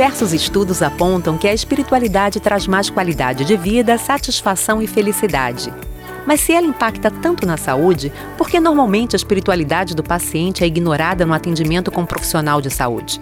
Diversos 0.00 0.32
estudos 0.32 0.80
apontam 0.80 1.36
que 1.36 1.46
a 1.46 1.52
espiritualidade 1.52 2.40
traz 2.40 2.66
mais 2.66 2.88
qualidade 2.88 3.44
de 3.44 3.54
vida, 3.54 3.98
satisfação 3.98 4.80
e 4.80 4.86
felicidade. 4.86 5.70
Mas 6.26 6.40
se 6.40 6.54
ela 6.54 6.66
impacta 6.66 7.10
tanto 7.10 7.46
na 7.46 7.58
saúde, 7.58 8.10
por 8.38 8.48
que 8.48 8.58
normalmente 8.58 9.14
a 9.14 9.18
espiritualidade 9.18 9.94
do 9.94 10.02
paciente 10.02 10.64
é 10.64 10.66
ignorada 10.66 11.26
no 11.26 11.34
atendimento 11.34 11.90
com 11.90 12.00
um 12.00 12.06
profissional 12.06 12.62
de 12.62 12.70
saúde? 12.70 13.20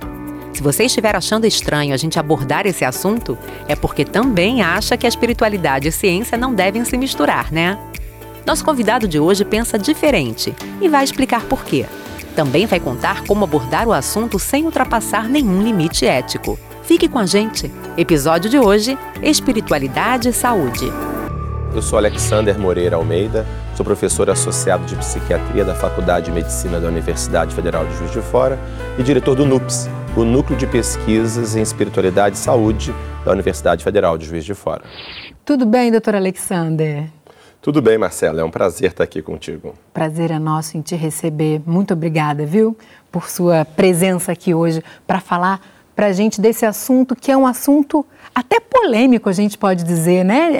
Se 0.52 0.62
você 0.62 0.84
estiver 0.84 1.16
achando 1.16 1.48
estranho 1.48 1.92
a 1.92 1.96
gente 1.96 2.16
abordar 2.16 2.64
esse 2.64 2.84
assunto, 2.84 3.36
é 3.66 3.74
porque 3.74 4.04
também 4.04 4.62
acha 4.62 4.96
que 4.96 5.04
a 5.04 5.08
espiritualidade 5.08 5.88
e 5.88 5.92
ciência 5.92 6.38
não 6.38 6.54
devem 6.54 6.84
se 6.84 6.96
misturar, 6.96 7.50
né? 7.50 7.76
Nosso 8.46 8.64
convidado 8.64 9.08
de 9.08 9.18
hoje 9.18 9.44
pensa 9.44 9.76
diferente 9.76 10.54
e 10.80 10.88
vai 10.88 11.02
explicar 11.02 11.42
por 11.46 11.64
quê. 11.64 11.86
Também 12.36 12.66
vai 12.66 12.78
contar 12.78 13.24
como 13.24 13.42
abordar 13.42 13.88
o 13.88 13.92
assunto 13.92 14.38
sem 14.38 14.64
ultrapassar 14.64 15.28
nenhum 15.28 15.60
limite 15.60 16.06
ético. 16.06 16.56
Fique 16.88 17.06
com 17.06 17.18
a 17.18 17.26
gente. 17.26 17.70
Episódio 17.98 18.48
de 18.48 18.58
hoje: 18.58 18.98
Espiritualidade 19.22 20.30
e 20.30 20.32
Saúde. 20.32 20.90
Eu 21.74 21.82
sou 21.82 21.98
Alexander 21.98 22.58
Moreira 22.58 22.96
Almeida, 22.96 23.44
sou 23.76 23.84
professor 23.84 24.30
associado 24.30 24.86
de 24.86 24.96
psiquiatria 24.96 25.66
da 25.66 25.74
Faculdade 25.74 26.26
de 26.26 26.32
Medicina 26.32 26.80
da 26.80 26.88
Universidade 26.88 27.54
Federal 27.54 27.84
de 27.84 27.94
Juiz 27.94 28.10
de 28.10 28.22
Fora 28.22 28.58
e 28.98 29.02
diretor 29.02 29.34
do 29.34 29.44
NUPS, 29.44 29.86
o 30.16 30.24
Núcleo 30.24 30.58
de 30.58 30.66
Pesquisas 30.66 31.54
em 31.54 31.60
Espiritualidade 31.60 32.36
e 32.36 32.38
Saúde 32.38 32.94
da 33.22 33.32
Universidade 33.32 33.84
Federal 33.84 34.16
de 34.16 34.24
Juiz 34.24 34.42
de 34.46 34.54
Fora. 34.54 34.82
Tudo 35.44 35.66
bem, 35.66 35.90
doutor 35.90 36.14
Alexander? 36.14 37.04
Tudo 37.60 37.82
bem, 37.82 37.98
Marcela. 37.98 38.40
É 38.40 38.44
um 38.44 38.50
prazer 38.50 38.92
estar 38.92 39.04
aqui 39.04 39.20
contigo. 39.20 39.74
Prazer 39.92 40.30
é 40.30 40.38
nosso 40.38 40.78
em 40.78 40.80
te 40.80 40.96
receber. 40.96 41.60
Muito 41.66 41.92
obrigada, 41.92 42.46
viu, 42.46 42.74
por 43.12 43.28
sua 43.28 43.66
presença 43.66 44.32
aqui 44.32 44.54
hoje 44.54 44.82
para 45.06 45.20
falar 45.20 45.60
para 45.98 46.06
a 46.06 46.12
gente 46.12 46.40
desse 46.40 46.64
assunto 46.64 47.16
que 47.16 47.28
é 47.28 47.36
um 47.36 47.44
assunto 47.44 48.06
até 48.32 48.60
polêmico, 48.60 49.28
a 49.28 49.32
gente 49.32 49.58
pode 49.58 49.82
dizer, 49.82 50.24
né? 50.24 50.52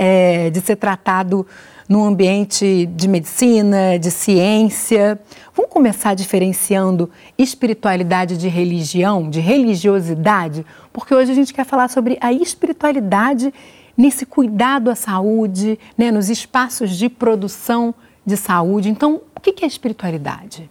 É, 0.47 0.51
de 0.51 0.61
ser 0.61 0.75
tratado 0.75 1.47
no 1.89 2.05
ambiente 2.05 2.87
de 2.87 3.07
medicina, 3.07 3.97
de 4.01 4.11
ciência. 4.11 5.17
Vamos 5.55 5.71
começar 5.71 6.15
diferenciando 6.15 7.09
espiritualidade 7.39 8.37
de 8.37 8.49
religião, 8.49 9.31
de 9.31 9.39
religiosidade, 9.39 10.67
porque 10.93 11.15
hoje 11.15 11.31
a 11.31 11.35
gente 11.37 11.55
quer 11.55 11.65
falar 11.65 11.87
sobre 11.87 12.19
a 12.21 12.33
espiritualidade 12.33 13.55
nesse 13.97 14.27
cuidado 14.27 14.91
à 14.91 14.97
saúde, 14.97 15.79
né, 15.97 16.11
nos 16.11 16.29
espaços 16.29 16.91
de 16.91 17.09
produção 17.09 17.95
de 18.27 18.37
saúde. 18.37 18.89
Então, 18.89 19.21
o 19.37 19.41
que 19.41 19.65
é 19.65 19.69
espiritualidade? 19.69 20.69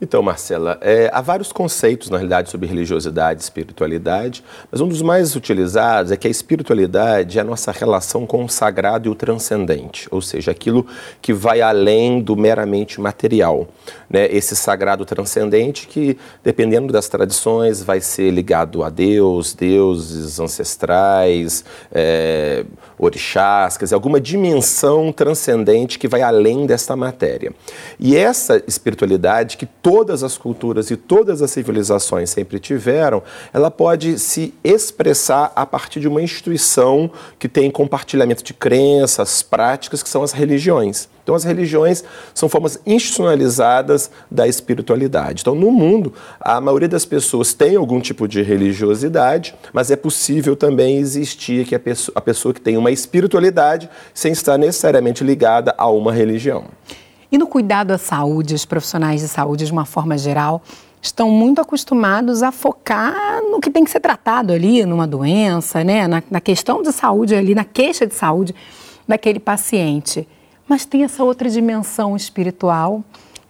Então, 0.00 0.20
Marcela, 0.22 0.76
é, 0.80 1.08
há 1.12 1.20
vários 1.20 1.52
conceitos, 1.52 2.10
na 2.10 2.16
realidade, 2.16 2.50
sobre 2.50 2.66
religiosidade 2.66 3.40
e 3.40 3.44
espiritualidade, 3.44 4.42
mas 4.70 4.80
um 4.80 4.88
dos 4.88 5.00
mais 5.00 5.36
utilizados 5.36 6.10
é 6.10 6.16
que 6.16 6.26
a 6.26 6.30
espiritualidade 6.30 7.38
é 7.38 7.40
a 7.40 7.44
nossa 7.44 7.70
relação 7.70 8.26
com 8.26 8.44
o 8.44 8.48
sagrado 8.48 9.08
e 9.08 9.10
o 9.10 9.14
transcendente, 9.14 10.08
ou 10.10 10.20
seja, 10.20 10.50
aquilo 10.50 10.84
que 11.22 11.32
vai 11.32 11.60
além 11.60 12.20
do 12.20 12.36
meramente 12.36 13.00
material. 13.00 13.68
Né? 14.10 14.26
Esse 14.30 14.56
sagrado 14.56 15.04
transcendente 15.04 15.86
que, 15.86 16.18
dependendo 16.42 16.92
das 16.92 17.08
tradições, 17.08 17.82
vai 17.82 18.00
ser 18.00 18.30
ligado 18.30 18.82
a 18.82 18.90
Deus, 18.90 19.54
deuses 19.54 20.40
ancestrais, 20.40 21.64
é, 21.92 22.64
orixás, 23.04 23.76
quer 23.76 23.84
dizer, 23.84 23.94
alguma 23.94 24.20
dimensão 24.20 25.12
transcendente 25.12 25.98
que 25.98 26.08
vai 26.08 26.22
além 26.22 26.66
desta 26.66 26.96
matéria. 26.96 27.52
E 27.98 28.16
essa 28.16 28.62
espiritualidade 28.66 29.56
que 29.56 29.66
todas 29.66 30.22
as 30.22 30.36
culturas 30.36 30.90
e 30.90 30.96
todas 30.96 31.42
as 31.42 31.50
civilizações 31.50 32.30
sempre 32.30 32.58
tiveram, 32.58 33.22
ela 33.52 33.70
pode 33.70 34.18
se 34.18 34.54
expressar 34.62 35.52
a 35.54 35.64
partir 35.64 36.00
de 36.00 36.08
uma 36.08 36.22
instituição 36.22 37.10
que 37.38 37.48
tem 37.48 37.70
compartilhamento 37.70 38.42
de 38.42 38.54
crenças, 38.54 39.42
práticas, 39.42 40.02
que 40.02 40.08
são 40.08 40.22
as 40.22 40.32
religiões. 40.32 41.08
Então, 41.24 41.34
as 41.34 41.42
religiões 41.42 42.04
são 42.34 42.50
formas 42.50 42.78
institucionalizadas 42.86 44.10
da 44.30 44.46
espiritualidade. 44.46 45.40
Então, 45.40 45.54
no 45.54 45.72
mundo, 45.72 46.12
a 46.38 46.60
maioria 46.60 46.88
das 46.88 47.06
pessoas 47.06 47.54
tem 47.54 47.76
algum 47.76 47.98
tipo 47.98 48.28
de 48.28 48.42
religiosidade, 48.42 49.54
mas 49.72 49.90
é 49.90 49.96
possível 49.96 50.54
também 50.54 50.98
existir 50.98 51.66
que 51.66 51.74
a 51.74 51.80
pessoa, 51.80 52.12
a 52.14 52.20
pessoa 52.20 52.52
que 52.52 52.60
tem 52.60 52.76
uma 52.76 52.90
espiritualidade 52.90 53.88
sem 54.12 54.32
estar 54.32 54.58
necessariamente 54.58 55.24
ligada 55.24 55.74
a 55.78 55.88
uma 55.88 56.12
religião. 56.12 56.66
E 57.32 57.38
no 57.38 57.46
cuidado 57.46 57.92
à 57.92 57.98
saúde, 57.98 58.54
os 58.54 58.66
profissionais 58.66 59.22
de 59.22 59.28
saúde, 59.28 59.64
de 59.64 59.72
uma 59.72 59.86
forma 59.86 60.18
geral, 60.18 60.62
estão 61.00 61.30
muito 61.30 61.58
acostumados 61.58 62.42
a 62.42 62.52
focar 62.52 63.42
no 63.50 63.60
que 63.60 63.70
tem 63.70 63.82
que 63.82 63.90
ser 63.90 64.00
tratado 64.00 64.52
ali, 64.52 64.84
numa 64.84 65.06
doença, 65.06 65.82
né? 65.82 66.06
na, 66.06 66.22
na 66.30 66.40
questão 66.40 66.82
de 66.82 66.92
saúde 66.92 67.34
ali, 67.34 67.54
na 67.54 67.64
queixa 67.64 68.06
de 68.06 68.14
saúde 68.14 68.54
daquele 69.08 69.40
paciente. 69.40 70.28
Mas 70.68 70.84
tem 70.84 71.04
essa 71.04 71.22
outra 71.22 71.48
dimensão 71.48 72.16
espiritual 72.16 73.04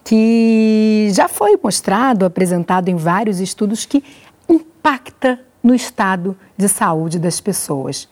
que 0.04 1.08
já 1.12 1.28
foi 1.28 1.58
mostrado, 1.62 2.26
apresentado 2.26 2.88
em 2.88 2.96
vários 2.96 3.40
estudos, 3.40 3.86
que 3.86 4.04
impacta 4.48 5.40
no 5.62 5.74
estado 5.74 6.36
de 6.56 6.68
saúde 6.68 7.18
das 7.18 7.40
pessoas. 7.40 8.08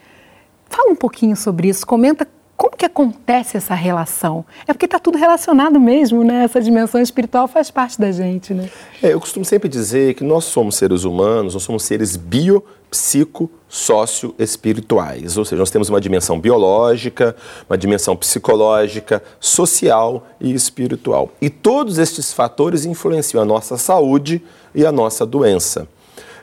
Fala 0.66 0.91
um 0.91 0.96
pouquinho 0.96 1.36
sobre 1.36 1.68
isso, 1.68 1.86
comenta 1.86 2.26
como 2.62 2.76
que 2.76 2.86
acontece 2.86 3.56
essa 3.56 3.74
relação? 3.74 4.44
É 4.68 4.72
porque 4.72 4.86
está 4.86 4.96
tudo 4.96 5.18
relacionado 5.18 5.80
mesmo, 5.80 6.22
né? 6.22 6.44
Essa 6.44 6.60
dimensão 6.60 7.00
espiritual 7.02 7.48
faz 7.48 7.72
parte 7.72 8.00
da 8.00 8.12
gente, 8.12 8.54
né? 8.54 8.70
É, 9.02 9.12
eu 9.12 9.18
costumo 9.18 9.44
sempre 9.44 9.68
dizer 9.68 10.14
que 10.14 10.22
nós 10.22 10.44
somos 10.44 10.76
seres 10.76 11.02
humanos, 11.02 11.54
nós 11.54 11.64
somos 11.64 11.82
seres 11.82 12.16
bio, 12.16 12.64
psico, 12.88 13.50
sócio 13.68 14.32
espirituais, 14.38 15.36
ou 15.36 15.44
seja, 15.44 15.58
nós 15.58 15.72
temos 15.72 15.88
uma 15.88 16.00
dimensão 16.00 16.38
biológica, 16.38 17.34
uma 17.68 17.76
dimensão 17.76 18.14
psicológica, 18.14 19.20
social 19.40 20.24
e 20.40 20.54
espiritual. 20.54 21.32
E 21.40 21.50
todos 21.50 21.98
estes 21.98 22.32
fatores 22.32 22.84
influenciam 22.84 23.42
a 23.42 23.44
nossa 23.44 23.76
saúde 23.76 24.40
e 24.72 24.86
a 24.86 24.92
nossa 24.92 25.26
doença. 25.26 25.88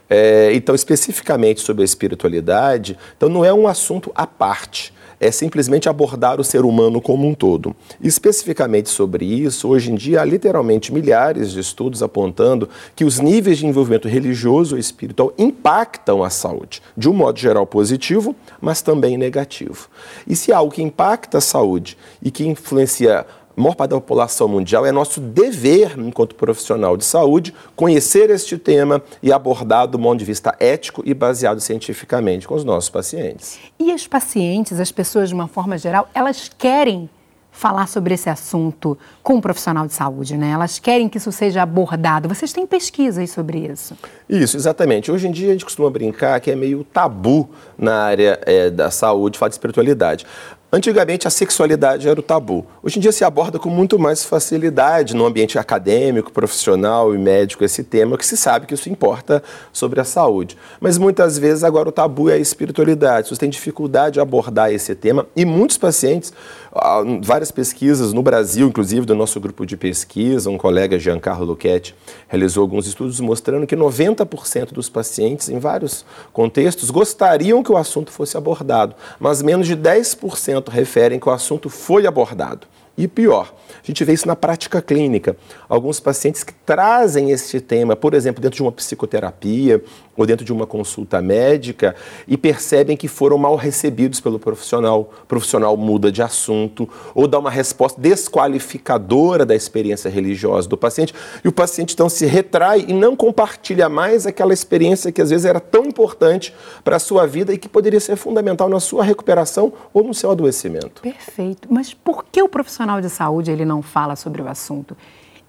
É, 0.09 0.51
então, 0.53 0.75
especificamente 0.75 1.61
sobre 1.61 1.83
a 1.83 1.85
espiritualidade, 1.85 2.97
então 3.15 3.29
não 3.29 3.45
é 3.45 3.53
um 3.53 3.69
assunto 3.69 4.11
à 4.13 4.27
parte 4.27 4.98
é 5.19 5.31
simplesmente 5.31 5.89
abordar 5.89 6.39
o 6.39 6.43
ser 6.43 6.63
humano 6.63 7.01
como 7.01 7.27
um 7.27 7.33
todo. 7.33 7.75
especificamente 8.01 8.89
sobre 8.89 9.25
isso, 9.25 9.67
hoje 9.67 9.91
em 9.91 9.95
dia 9.95 10.21
há 10.21 10.25
literalmente 10.25 10.93
milhares 10.93 11.51
de 11.51 11.59
estudos 11.59 12.01
apontando 12.01 12.69
que 12.95 13.03
os 13.03 13.19
níveis 13.19 13.57
de 13.57 13.67
envolvimento 13.67 14.07
religioso 14.07 14.77
e 14.77 14.79
espiritual 14.79 15.33
impactam 15.37 16.23
a 16.23 16.29
saúde, 16.29 16.81
de 16.95 17.09
um 17.09 17.13
modo 17.13 17.39
geral 17.39 17.65
positivo, 17.65 18.35
mas 18.61 18.81
também 18.81 19.17
negativo. 19.17 19.89
E 20.27 20.35
se 20.35 20.53
algo 20.53 20.71
que 20.71 20.81
impacta 20.81 21.39
a 21.39 21.41
saúde 21.41 21.97
e 22.21 22.31
que 22.31 22.47
influencia 22.47 23.25
maior 23.59 23.75
parte 23.75 23.91
da 23.91 23.97
população 23.97 24.47
mundial, 24.47 24.85
é 24.85 24.91
nosso 24.91 25.19
dever, 25.19 25.97
enquanto 25.97 26.35
profissional 26.35 26.95
de 26.95 27.05
saúde, 27.05 27.53
conhecer 27.75 28.29
este 28.29 28.57
tema 28.57 29.01
e 29.21 29.31
abordar 29.31 29.87
do 29.87 29.99
ponto 29.99 30.19
de 30.19 30.25
vista 30.25 30.55
ético 30.59 31.03
e 31.05 31.13
baseado 31.13 31.59
cientificamente 31.59 32.47
com 32.47 32.55
os 32.55 32.63
nossos 32.63 32.89
pacientes. 32.89 33.59
E 33.79 33.93
os 33.93 34.07
pacientes, 34.07 34.79
as 34.79 34.91
pessoas 34.91 35.29
de 35.29 35.35
uma 35.35 35.47
forma 35.47 35.77
geral, 35.77 36.07
elas 36.13 36.49
querem 36.57 37.09
falar 37.51 37.87
sobre 37.87 38.13
esse 38.13 38.29
assunto 38.29 38.97
com 39.21 39.35
um 39.35 39.41
profissional 39.41 39.85
de 39.85 39.93
saúde, 39.93 40.37
né? 40.37 40.51
Elas 40.51 40.79
querem 40.79 41.09
que 41.09 41.17
isso 41.17 41.31
seja 41.31 41.61
abordado. 41.61 42.29
Vocês 42.29 42.53
têm 42.53 42.65
pesquisas 42.65 43.29
sobre 43.31 43.59
isso? 43.59 43.97
Isso, 44.29 44.55
exatamente. 44.55 45.11
Hoje 45.11 45.27
em 45.27 45.31
dia 45.31 45.49
a 45.49 45.51
gente 45.51 45.65
costuma 45.65 45.89
brincar 45.89 46.39
que 46.39 46.49
é 46.49 46.55
meio 46.55 46.85
tabu 46.85 47.49
na 47.77 48.03
área 48.03 48.39
é, 48.45 48.69
da 48.69 48.89
saúde 48.89 49.37
falar 49.37 49.49
de 49.49 49.55
espiritualidade. 49.55 50.25
Antigamente 50.71 51.27
a 51.27 51.31
sexualidade 51.31 52.07
era 52.07 52.19
o 52.19 52.21
tabu. 52.21 52.63
Hoje 52.83 52.99
em 52.99 53.01
dia 53.01 53.11
se 53.11 53.23
aborda 53.23 53.57
com 53.57 53.69
muito 53.71 53.97
mais 53.97 54.23
facilidade 54.23 55.15
no 55.15 55.25
ambiente 55.25 55.57
acadêmico, 55.57 56.31
profissional 56.31 57.15
e 57.15 57.17
médico 57.17 57.63
esse 57.63 57.83
tema, 57.83 58.15
que 58.15 58.25
se 58.25 58.37
sabe 58.37 58.67
que 58.67 58.75
isso 58.75 58.87
importa 58.87 59.41
sobre 59.73 59.99
a 59.99 60.03
saúde. 60.03 60.55
Mas 60.79 60.99
muitas 60.99 61.39
vezes 61.39 61.63
agora 61.63 61.89
o 61.89 61.91
tabu 61.91 62.29
é 62.29 62.33
a 62.33 62.37
espiritualidade. 62.37 63.29
Você 63.29 63.37
tem 63.37 63.49
dificuldade 63.49 64.13
de 64.13 64.19
abordar 64.19 64.71
esse 64.71 64.93
tema 64.93 65.25
e 65.35 65.43
muitos 65.43 65.75
pacientes, 65.75 66.31
ah, 66.71 67.01
várias 67.23 67.49
pesquisas 67.49 68.13
no 68.13 68.21
Brasil, 68.21 68.67
inclusive 68.67 69.07
do 69.07 69.15
nosso 69.15 69.39
grupo 69.39 69.65
de 69.65 69.75
pesquisa, 69.75 70.51
um 70.51 70.57
colega 70.57 70.99
Giancarlo 70.99 71.47
Luchetti 71.47 71.95
realizou 72.27 72.61
alguns 72.61 72.85
estudos 72.85 73.19
mostrando 73.19 73.65
que 73.65 73.75
90% 73.75 74.71
dos 74.71 74.87
pacientes 74.87 75.49
em 75.49 75.57
vários 75.57 76.05
contextos 76.31 76.91
gostariam 76.91 77.63
que 77.63 77.71
o 77.71 77.77
assunto 77.77 78.11
fosse 78.11 78.37
abordado, 78.37 78.93
mas 79.19 79.41
menos 79.41 79.65
de 79.65 79.75
10% 79.75 80.58
referem 80.67 81.19
que 81.19 81.29
o 81.29 81.31
assunto 81.31 81.69
foi 81.69 82.05
abordado. 82.05 82.67
E 82.99 83.07
pior, 83.07 83.53
a 83.81 83.85
gente 83.87 84.03
vê 84.03 84.11
isso 84.11 84.27
na 84.27 84.35
prática 84.35 84.81
clínica. 84.81 85.37
Alguns 85.69 86.01
pacientes 86.01 86.43
que 86.43 86.53
trazem 86.53 87.31
esse 87.31 87.61
tema, 87.61 87.95
por 87.95 88.13
exemplo, 88.13 88.41
dentro 88.41 88.57
de 88.57 88.61
uma 88.61 88.73
psicoterapia 88.73 89.81
ou 90.17 90.25
dentro 90.25 90.43
de 90.43 90.51
uma 90.51 90.67
consulta 90.67 91.21
médica 91.21 91.95
e 92.27 92.35
percebem 92.35 92.97
que 92.97 93.07
foram 93.07 93.37
mal 93.37 93.55
recebidos 93.55 94.19
pelo 94.19 94.37
profissional. 94.37 95.13
O 95.23 95.25
profissional 95.25 95.77
muda 95.77 96.11
de 96.11 96.21
assunto 96.21 96.89
ou 97.15 97.25
dá 97.25 97.39
uma 97.39 97.49
resposta 97.49 98.01
desqualificadora 98.01 99.45
da 99.45 99.55
experiência 99.55 100.09
religiosa 100.09 100.67
do 100.67 100.75
paciente 100.75 101.13
e 101.41 101.47
o 101.47 101.53
paciente 101.53 101.93
então 101.93 102.09
se 102.09 102.25
retrai 102.25 102.83
e 102.85 102.91
não 102.91 103.15
compartilha 103.15 103.87
mais 103.87 104.27
aquela 104.27 104.53
experiência 104.53 105.09
que 105.09 105.21
às 105.21 105.29
vezes 105.29 105.45
era 105.45 105.61
tão 105.61 105.85
importante 105.85 106.53
para 106.83 106.97
a 106.97 106.99
sua 106.99 107.25
vida 107.25 107.53
e 107.53 107.57
que 107.57 107.69
poderia 107.69 108.01
ser 108.01 108.17
fundamental 108.17 108.67
na 108.67 108.81
sua 108.81 109.05
recuperação 109.05 109.71
ou 109.93 110.03
no 110.03 110.13
seu 110.13 110.31
adoecimento. 110.31 111.01
Perfeito. 111.01 111.69
Mas 111.71 111.93
por 111.93 112.25
que 112.25 112.41
o 112.41 112.49
profissional 112.49 112.88
de 112.99 113.09
saúde 113.09 113.51
ele 113.51 113.65
não 113.65 113.81
fala 113.81 114.15
sobre 114.15 114.41
o 114.41 114.47
assunto? 114.47 114.97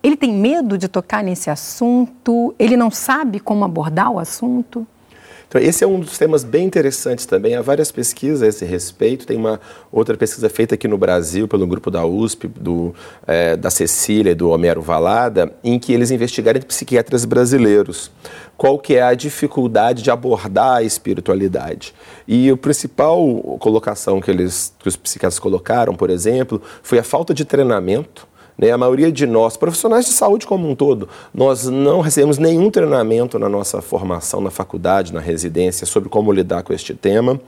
Ele 0.02 0.16
tem 0.16 0.32
medo 0.32 0.76
de 0.76 0.88
tocar 0.88 1.22
nesse 1.22 1.50
assunto? 1.50 2.54
Ele 2.58 2.76
não 2.76 2.90
sabe 2.90 3.40
como 3.40 3.64
abordar 3.64 4.10
o 4.10 4.18
assunto? 4.18 4.86
Então, 5.50 5.60
esse 5.60 5.82
é 5.82 5.86
um 5.86 5.98
dos 5.98 6.16
temas 6.16 6.44
bem 6.44 6.64
interessantes 6.64 7.26
também. 7.26 7.56
Há 7.56 7.60
várias 7.60 7.90
pesquisas 7.90 8.40
a 8.40 8.46
esse 8.46 8.64
respeito. 8.64 9.26
Tem 9.26 9.36
uma 9.36 9.60
outra 9.90 10.16
pesquisa 10.16 10.48
feita 10.48 10.76
aqui 10.76 10.86
no 10.86 10.96
Brasil 10.96 11.48
pelo 11.48 11.66
grupo 11.66 11.90
da 11.90 12.06
USP, 12.06 12.46
do, 12.46 12.94
é, 13.26 13.56
da 13.56 13.68
Cecília 13.68 14.30
e 14.30 14.34
do 14.34 14.48
Homero 14.48 14.80
Valada, 14.80 15.52
em 15.64 15.76
que 15.76 15.92
eles 15.92 16.12
investigaram 16.12 16.60
psiquiatras 16.60 17.24
brasileiros 17.24 18.12
qual 18.56 18.78
que 18.78 18.94
é 18.94 19.02
a 19.02 19.14
dificuldade 19.14 20.02
de 20.02 20.10
abordar 20.10 20.76
a 20.76 20.82
espiritualidade. 20.82 21.94
E 22.28 22.50
a 22.50 22.56
principal 22.56 23.18
colocação 23.58 24.20
que, 24.20 24.30
eles, 24.30 24.72
que 24.78 24.86
os 24.86 24.96
psiquiatras 24.96 25.38
colocaram, 25.40 25.96
por 25.96 26.10
exemplo, 26.10 26.62
foi 26.82 26.98
a 26.98 27.02
falta 27.02 27.32
de 27.32 27.44
treinamento 27.44 28.28
né? 28.60 28.70
A 28.70 28.76
maioria 28.76 29.10
de 29.10 29.26
nós, 29.26 29.56
profissionais 29.56 30.04
de 30.04 30.12
saúde 30.12 30.46
como 30.46 30.68
um 30.68 30.74
todo, 30.74 31.08
nós 31.32 31.64
não 31.64 32.00
recebemos 32.00 32.36
nenhum 32.36 32.70
treinamento 32.70 33.38
na 33.38 33.48
nossa 33.48 33.80
formação, 33.80 34.42
na 34.42 34.50
faculdade, 34.50 35.14
na 35.14 35.20
residência, 35.20 35.86
sobre 35.86 36.10
como 36.10 36.30
lidar 36.30 36.62
com 36.62 36.74
este 36.74 36.92
tema. 36.92 37.40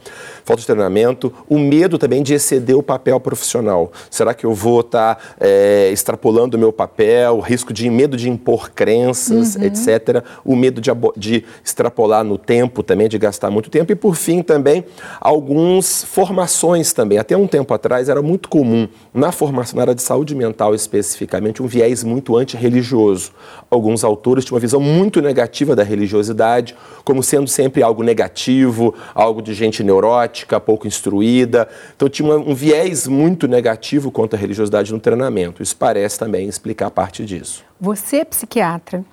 Falta 0.42 0.60
de 0.60 0.66
treinamento, 0.66 1.30
o 1.48 1.58
medo 1.58 1.98
também 1.98 2.22
de 2.22 2.32
exceder 2.32 2.76
o 2.76 2.82
papel 2.82 3.20
profissional. 3.20 3.92
Será 4.10 4.32
que 4.32 4.46
eu 4.46 4.54
vou 4.54 4.80
estar 4.80 5.16
tá, 5.16 5.22
é, 5.38 5.90
extrapolando 5.92 6.56
o 6.56 6.60
meu 6.60 6.72
papel, 6.72 7.40
risco 7.40 7.74
de 7.74 7.90
medo 7.90 8.16
de 8.16 8.30
impor 8.30 8.70
crenças, 8.70 9.54
uhum. 9.56 9.64
etc. 9.64 10.24
O 10.42 10.56
medo 10.56 10.80
de, 10.80 10.90
de 11.16 11.44
extrapolar 11.62 12.24
no 12.24 12.38
tempo 12.38 12.82
também, 12.82 13.06
de 13.06 13.18
gastar 13.18 13.50
muito 13.50 13.68
tempo. 13.68 13.92
E 13.92 13.94
por 13.94 14.16
fim 14.16 14.42
também, 14.42 14.82
algumas 15.20 16.04
formações 16.04 16.94
também. 16.94 17.18
Até 17.18 17.36
um 17.36 17.46
tempo 17.46 17.74
atrás 17.74 18.08
era 18.08 18.22
muito 18.22 18.48
comum 18.48 18.88
na 19.12 19.30
formação 19.30 19.76
na 19.76 19.82
área 19.82 19.94
de 19.94 20.02
saúde 20.02 20.34
mental 20.34 20.74
específica 20.74 21.01
especificamente 21.06 21.62
um 21.62 21.66
viés 21.66 22.02
muito 22.02 22.36
antirreligioso. 22.36 23.32
Alguns 23.70 24.04
autores 24.04 24.44
tinham 24.44 24.54
uma 24.54 24.60
visão 24.60 24.80
muito 24.80 25.20
negativa 25.20 25.76
da 25.76 25.82
religiosidade, 25.82 26.74
como 27.04 27.22
sendo 27.22 27.48
sempre 27.48 27.82
algo 27.82 28.02
negativo, 28.02 28.94
algo 29.14 29.42
de 29.42 29.54
gente 29.54 29.84
neurótica, 29.84 30.58
pouco 30.58 30.86
instruída. 30.86 31.68
Então 31.94 32.08
tinha 32.08 32.36
um 32.36 32.54
viés 32.54 33.06
muito 33.06 33.46
negativo 33.46 34.10
contra 34.10 34.38
a 34.38 34.40
religiosidade 34.40 34.92
no 34.92 35.00
treinamento. 35.00 35.62
Isso 35.62 35.76
parece 35.76 36.18
também 36.18 36.48
explicar 36.48 36.90
parte 36.90 37.24
disso. 37.24 37.64
Você 37.80 38.16
é 38.18 38.24
psiquiatra. 38.24 39.04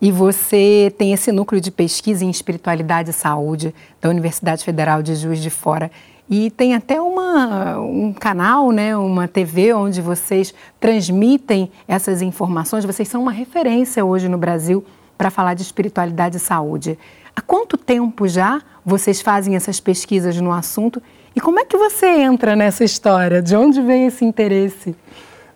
E 0.00 0.12
você 0.12 0.92
tem 0.98 1.14
esse 1.14 1.32
núcleo 1.32 1.60
de 1.60 1.70
pesquisa 1.70 2.22
em 2.22 2.28
espiritualidade 2.30 3.10
e 3.10 3.12
saúde 3.14 3.74
da 4.00 4.10
Universidade 4.10 4.62
Federal 4.62 5.02
de 5.02 5.14
Juiz 5.14 5.40
de 5.40 5.48
Fora. 5.48 5.90
E 6.28 6.50
tem 6.50 6.74
até 6.74 7.00
uma, 7.00 7.78
um 7.78 8.12
canal, 8.12 8.72
né, 8.72 8.96
uma 8.96 9.28
TV 9.28 9.72
onde 9.72 10.00
vocês 10.00 10.52
transmitem 10.80 11.70
essas 11.86 12.20
informações. 12.20 12.84
Vocês 12.84 13.08
são 13.08 13.22
uma 13.22 13.30
referência 13.30 14.04
hoje 14.04 14.28
no 14.28 14.36
Brasil 14.36 14.84
para 15.16 15.30
falar 15.30 15.54
de 15.54 15.62
espiritualidade 15.62 16.36
e 16.36 16.40
saúde. 16.40 16.98
Há 17.34 17.40
quanto 17.40 17.76
tempo 17.76 18.26
já 18.26 18.60
vocês 18.84 19.20
fazem 19.20 19.54
essas 19.54 19.78
pesquisas 19.78 20.40
no 20.40 20.52
assunto? 20.52 21.00
E 21.34 21.40
como 21.40 21.60
é 21.60 21.64
que 21.64 21.76
você 21.76 22.06
entra 22.06 22.56
nessa 22.56 22.82
história? 22.82 23.40
De 23.40 23.54
onde 23.54 23.80
vem 23.80 24.06
esse 24.06 24.24
interesse? 24.24 24.96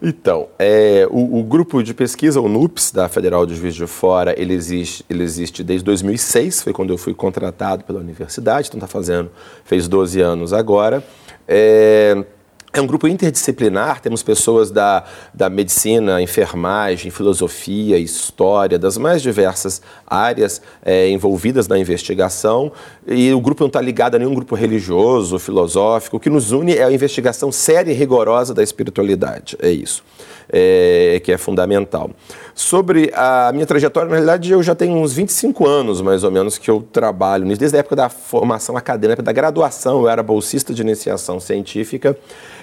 Então, 0.02 0.49
é, 0.58 1.06
o, 1.11 1.41
o, 1.41 1.43
grupo 1.43 1.82
de 1.82 1.93
pesquisa, 1.93 2.41
o 2.41 2.49
NUPS, 2.49 2.91
da 2.91 3.08
Federal 3.08 3.44
de 3.44 3.55
Juiz 3.55 3.75
de 3.75 3.87
Fora, 3.87 4.35
ele 4.41 4.55
existe, 4.55 5.05
ele 5.11 5.23
existe 5.23 5.62
desde 5.62 5.85
2006, 5.85 6.62
foi 6.62 6.73
quando 6.73 6.91
eu 6.91 6.97
fui 6.97 7.12
contratado 7.12 7.85
pela 7.85 8.00
universidade, 8.00 8.69
então 8.69 8.79
está 8.79 8.87
fazendo, 8.87 9.31
fez 9.62 9.87
12 9.87 10.20
anos 10.20 10.52
agora. 10.55 11.05
É, 11.47 12.25
é 12.72 12.81
um 12.81 12.87
grupo 12.87 13.08
interdisciplinar, 13.08 14.00
temos 14.00 14.22
pessoas 14.22 14.70
da, 14.70 15.05
da 15.34 15.50
medicina, 15.50 16.22
enfermagem, 16.22 17.11
filosofia, 17.11 17.99
história, 17.99 18.78
das 18.78 18.96
mais 18.96 19.22
diversas 19.22 19.82
áreas 20.06 20.62
é, 20.84 21.08
envolvidas 21.08 21.67
na 21.67 21.76
investigação. 21.76 22.70
E 23.06 23.32
o 23.32 23.40
grupo 23.40 23.64
não 23.64 23.69
está 23.69 23.81
ligado 23.81 24.14
a 24.14 24.19
nenhum 24.19 24.34
grupo 24.34 24.55
religioso, 24.55 25.38
filosófico. 25.38 26.19
O 26.19 26.20
que 26.20 26.31
nos 26.31 26.52
une 26.52 26.76
é 26.76 26.84
a 26.84 26.93
investigação 26.93 27.50
séria 27.50 27.90
e 27.90 27.94
rigorosa 27.94 28.55
da 28.55 28.62
espiritualidade. 28.62 29.56
É 29.61 29.70
isso 29.70 30.05
é, 30.52 31.20
que 31.25 31.32
é 31.32 31.38
fundamental. 31.38 32.11
Sobre 32.55 33.11
a 33.14 33.50
minha 33.52 33.67
trajetória, 33.67 34.08
na 34.08 34.17
realidade, 34.17 34.50
eu 34.50 34.62
já 34.62 34.75
tenho 34.75 34.97
uns 34.97 35.12
25 35.12 35.67
anos, 35.67 36.00
mais 36.00 36.25
ou 36.25 36.31
menos, 36.31 36.58
que 36.58 36.70
eu 36.70 36.85
trabalho 36.93 37.44
nisso, 37.44 37.61
desde 37.61 37.76
a 37.76 37.81
época 37.81 37.97
da 37.97 38.08
formação 38.08 38.76
acadêmica, 38.76 39.23
da 39.23 39.32
graduação, 39.32 40.00
eu 40.00 40.08
era 40.08 40.23
bolsista 40.23 40.75
de 40.75 40.82
iniciação 40.82 41.41
científica 41.41 42.17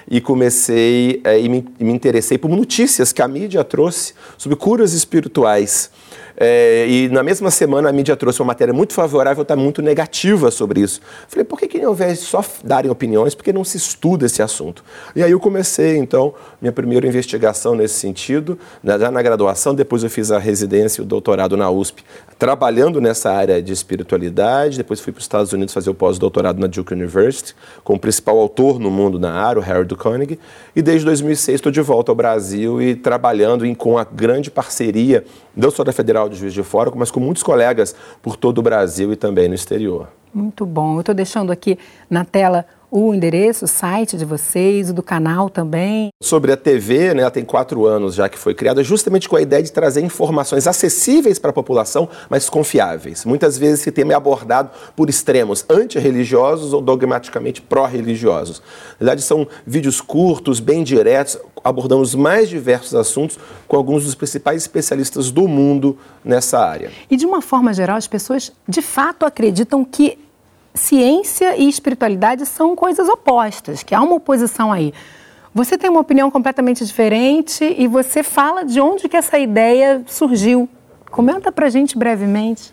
e 0.10 0.22
comecei 0.22 1.22
é, 1.24 1.40
e, 1.40 1.50
me, 1.50 1.66
e 1.80 1.84
me 1.84 1.94
interessei 1.94 2.38
por 2.38 2.50
notícias 2.50 3.12
que 3.12 3.22
a 3.22 3.28
mídia 3.28 3.64
trouxe 3.64 4.14
sobre 4.38 4.58
curas 4.58 4.94
espirituais. 4.94 5.90
É, 6.40 6.86
e 6.88 7.10
na 7.10 7.24
mesma 7.24 7.50
semana 7.50 7.90
a 7.90 7.92
mídia 7.92 8.16
trouxe 8.16 8.40
uma 8.42 8.48
matéria 8.48 8.72
muito 8.72 8.94
favorável, 8.94 9.42
está 9.42 9.56
muito 9.56 9.82
negativa 9.82 10.52
sobre 10.52 10.82
isso. 10.82 11.02
Falei, 11.28 11.44
por 11.44 11.58
que, 11.58 11.68
que 11.68 11.82
ao 11.82 11.94
invés 11.94 12.20
de 12.20 12.26
só 12.26 12.46
darem 12.64 12.92
opiniões, 12.92 13.34
por 13.34 13.44
que 13.44 13.52
não 13.52 13.64
se 13.64 13.78
estuda 13.78 14.28
esse 14.28 14.44
assunto? 14.44 14.84
E 15.16 15.24
aí 15.24 15.32
eu 15.32 15.40
comecei, 15.40 15.98
então, 15.98 16.36
minha 16.62 16.72
primeira 16.72 17.08
investigação 17.08 17.74
nesse 17.74 17.96
sentido, 17.96 18.58
né, 18.84 19.00
já 19.00 19.10
na 19.10 19.22
graduação, 19.24 19.74
depois 19.74 20.04
eu 20.04 20.12
fiz 20.12 20.30
a 20.30 20.38
residência 20.38 21.02
e 21.02 21.04
o 21.04 21.08
doutorado 21.08 21.58
na 21.58 21.72
USP, 21.72 22.04
trabalhando 22.38 23.02
nessa 23.02 23.32
área 23.32 23.60
de 23.60 23.74
espiritualidade, 23.74 24.78
depois 24.78 25.00
fui 25.00 25.12
para 25.12 25.20
os 25.20 25.26
Estados 25.26 25.54
Unidos 25.54 25.74
fazer 25.74 25.90
o 25.90 25.96
pós-doutorado 25.96 26.60
na 26.60 26.68
Duke 26.68 26.94
University, 26.94 27.56
com 27.84 27.96
o 27.96 28.00
principal 28.00 28.38
autor 28.38 28.80
no 28.80 28.92
mundo 28.92 29.18
na 29.18 29.32
área, 29.32 29.60
o 29.60 29.66
Harold 29.66 29.96
Koenig, 29.96 30.38
e 30.76 30.84
desde 30.84 31.04
2006 31.06 31.56
estou 31.56 31.72
de 31.72 31.82
volta 31.82 32.12
ao 32.12 32.16
Brasil 32.16 32.80
e 32.80 32.96
trabalhando 32.96 33.66
em, 33.66 33.74
com 33.74 33.98
a 33.98 34.04
grande 34.04 34.52
parceria, 34.52 35.26
não 35.56 35.72
só 35.72 35.84
da 35.84 35.92
Federal 35.92 36.27
de 36.30 36.36
Juiz 36.36 36.54
de 36.54 36.64
Fora, 36.64 36.92
mas 36.96 37.12
com 37.12 37.20
muitos 37.20 37.44
colegas 37.44 37.96
por 38.22 38.36
todo 38.36 38.60
o 38.60 38.62
Brasil 38.62 39.12
e 39.12 39.16
também 39.16 39.48
no 39.48 39.56
exterior. 39.56 40.08
Muito 40.34 40.66
bom. 40.66 40.96
Eu 40.96 41.00
estou 41.00 41.16
deixando 41.16 41.52
aqui 41.52 41.78
na 42.10 42.24
tela 42.24 42.66
o 42.90 43.14
endereço, 43.14 43.66
o 43.66 43.68
site 43.68 44.18
de 44.18 44.26
vocês, 44.26 44.90
o 44.90 44.94
do 44.94 45.04
canal 45.04 45.50
também. 45.50 46.10
Sobre 46.22 46.52
a 46.52 46.58
TV, 46.58 47.14
né, 47.14 47.22
ela 47.22 47.32
tem 47.32 47.44
quatro 47.44 47.86
anos 47.86 48.16
já 48.16 48.30
que 48.30 48.38
foi 48.38 48.54
criada, 48.54 48.84
justamente 48.84 49.28
com 49.28 49.36
a 49.36 49.42
ideia 49.42 49.62
de 49.62 49.72
trazer 49.72 50.02
informações 50.04 50.68
acessíveis 50.68 51.38
para 51.38 51.50
a 51.50 51.54
população, 51.54 52.10
mas 52.30 52.50
confiáveis. 52.50 53.26
Muitas 53.26 53.58
vezes 53.58 53.82
esse 53.82 53.92
tema 53.92 54.14
é 54.14 54.16
abordado 54.16 54.72
por 54.96 55.10
extremos 55.10 55.66
antirreligiosos 55.70 56.74
ou 56.74 56.82
dogmaticamente 56.82 57.62
pró-religiosos. 57.62 58.62
Na 59.00 59.06
verdade, 59.06 59.22
são 59.22 59.48
vídeos 59.66 60.00
curtos, 60.00 60.60
bem 60.60 60.84
diretos, 60.84 61.38
abordando 61.64 62.02
os 62.02 62.16
mais 62.16 62.48
diversos 62.50 62.96
assuntos 62.96 63.38
com 63.68 63.76
alguns 63.76 64.06
dos 64.06 64.16
principais 64.16 64.62
especialistas 64.62 65.32
do 65.32 65.48
mundo 65.48 65.98
nessa 66.24 66.60
área. 66.60 66.92
E 67.10 67.18
de 67.18 67.26
uma 67.26 67.42
forma 67.42 67.74
geral, 67.74 67.98
as 67.98 68.08
pessoas 68.08 68.52
de 68.68 68.82
fato 68.82 69.26
acreditam 69.26 69.84
que 69.84 70.18
ciência 70.78 71.58
e 71.58 71.68
espiritualidade 71.68 72.46
são 72.46 72.76
coisas 72.76 73.10
opostas, 73.10 73.84
que 73.84 73.94
há 73.94 74.02
uma 74.02 74.16
oposição 74.16 74.72
aí. 74.72 74.94
Você 75.54 75.78
tem 75.78 75.90
uma 75.90 76.00
opinião 76.00 76.30
completamente 76.30 76.86
diferente 76.86 77.76
e 77.78 77.88
você 77.88 78.24
fala 78.24 78.64
de 78.64 78.80
onde 78.80 79.10
que 79.10 79.18
essa 79.18 79.38
ideia 79.38 80.04
surgiu. 80.06 80.70
Comenta 81.10 81.52
para 81.52 81.70
gente 81.70 81.98
brevemente. 81.98 82.72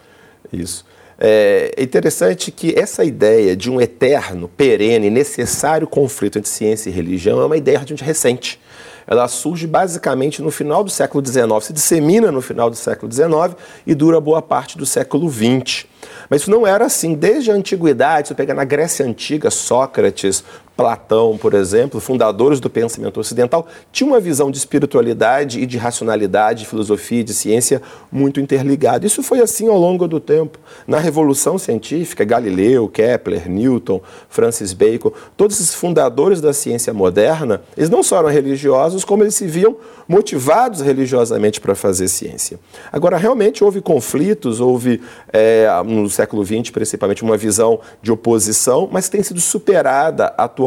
Isso. 0.53 0.85
É 1.19 1.75
interessante 1.79 2.51
que 2.51 2.79
essa 2.79 3.05
ideia 3.05 3.57
de 3.57 3.71
um 3.71 3.81
eterno, 3.81 4.49
perene, 4.49 5.09
necessário 5.09 5.87
conflito 5.87 6.39
entre 6.39 6.51
ciência 6.51 6.91
e 6.91 6.93
religião 6.93 7.41
é 7.41 7.47
uma 7.47 7.57
ideia 7.57 7.79
relativamente 7.79 8.05
recente 8.05 8.61
ela 9.07 9.29
surge 9.29 9.67
basicamente 9.67 10.43
no 10.43 10.51
final 10.51 10.83
do 10.83 10.91
século 10.91 11.25
XIX, 11.25 11.47
se 11.63 11.73
dissemina 11.73 12.33
no 12.33 12.41
final 12.41 12.71
do 12.71 12.77
século 12.77 13.11
XIX 13.13 13.57
e 13.87 13.95
dura 13.95 14.21
boa 14.21 14.41
parte 14.41 14.79
do 14.79 14.87
século 14.87 15.31
XX. 15.31 15.87
Mas 16.29 16.43
isso 16.43 16.51
não 16.51 16.67
era 16.67 16.85
assim 16.87 17.15
desde 17.15 17.51
a 17.51 17.55
antiguidade. 17.55 18.29
Se 18.29 18.35
pegar 18.35 18.55
na 18.55 18.65
Grécia 18.65 19.05
Antiga, 19.05 19.51
Sócrates, 19.51 20.45
Platão, 20.77 21.39
por 21.39 21.55
exemplo, 21.55 22.01
fundadores 22.01 22.59
do 22.59 22.69
pensamento 22.69 23.21
ocidental, 23.21 23.67
tinham 23.93 24.11
uma 24.11 24.19
visão 24.19 24.51
de 24.51 24.59
espiritualidade 24.59 25.61
e 25.61 25.67
de 25.67 25.79
racionalidade, 25.79 26.61
de 26.61 26.67
filosofia 26.67 27.21
e 27.21 27.25
de 27.25 27.33
ciência 27.33 27.81
muito 28.11 28.41
interligada. 28.41 29.07
Isso 29.07 29.23
foi 29.23 29.41
assim 29.41 29.69
ao 29.69 29.79
longo 29.79 30.09
do 30.09 30.19
tempo. 30.19 30.59
Na 30.85 30.99
Revolução 30.99 31.59
Científica, 31.59 32.25
Galileu, 32.25 32.89
Kepler, 32.89 33.49
Newton, 33.49 34.01
Francis 34.29 34.73
Bacon, 34.73 35.13
todos 35.37 35.61
esses 35.61 35.75
fundadores 35.75 36.41
da 36.41 36.53
ciência 36.53 36.93
moderna, 36.93 37.63
eles 37.77 37.89
não 37.89 38.03
só 38.03 38.19
eram 38.19 38.29
religiosos, 38.29 39.05
como 39.05 39.23
eles 39.23 39.37
se 39.37 39.47
viam 39.47 39.77
motivados 40.09 40.81
religiosamente 40.81 41.61
para 41.61 41.77
fazer 41.77 42.09
ciência. 42.09 42.59
Agora, 42.93 43.17
realmente 43.17 43.63
houve 43.63 43.81
conflitos, 43.81 44.61
houve 44.61 45.01
é, 45.33 45.69
no 45.85 46.11
século 46.11 46.45
XX, 46.45 46.71
principalmente, 46.71 47.23
uma 47.23 47.37
visão 47.37 47.79
de 48.03 48.11
oposição, 48.11 48.89
mas 48.91 49.09
tem 49.09 49.23
sido 49.23 49.41
superada 49.41 50.35
atualmente 50.37 50.64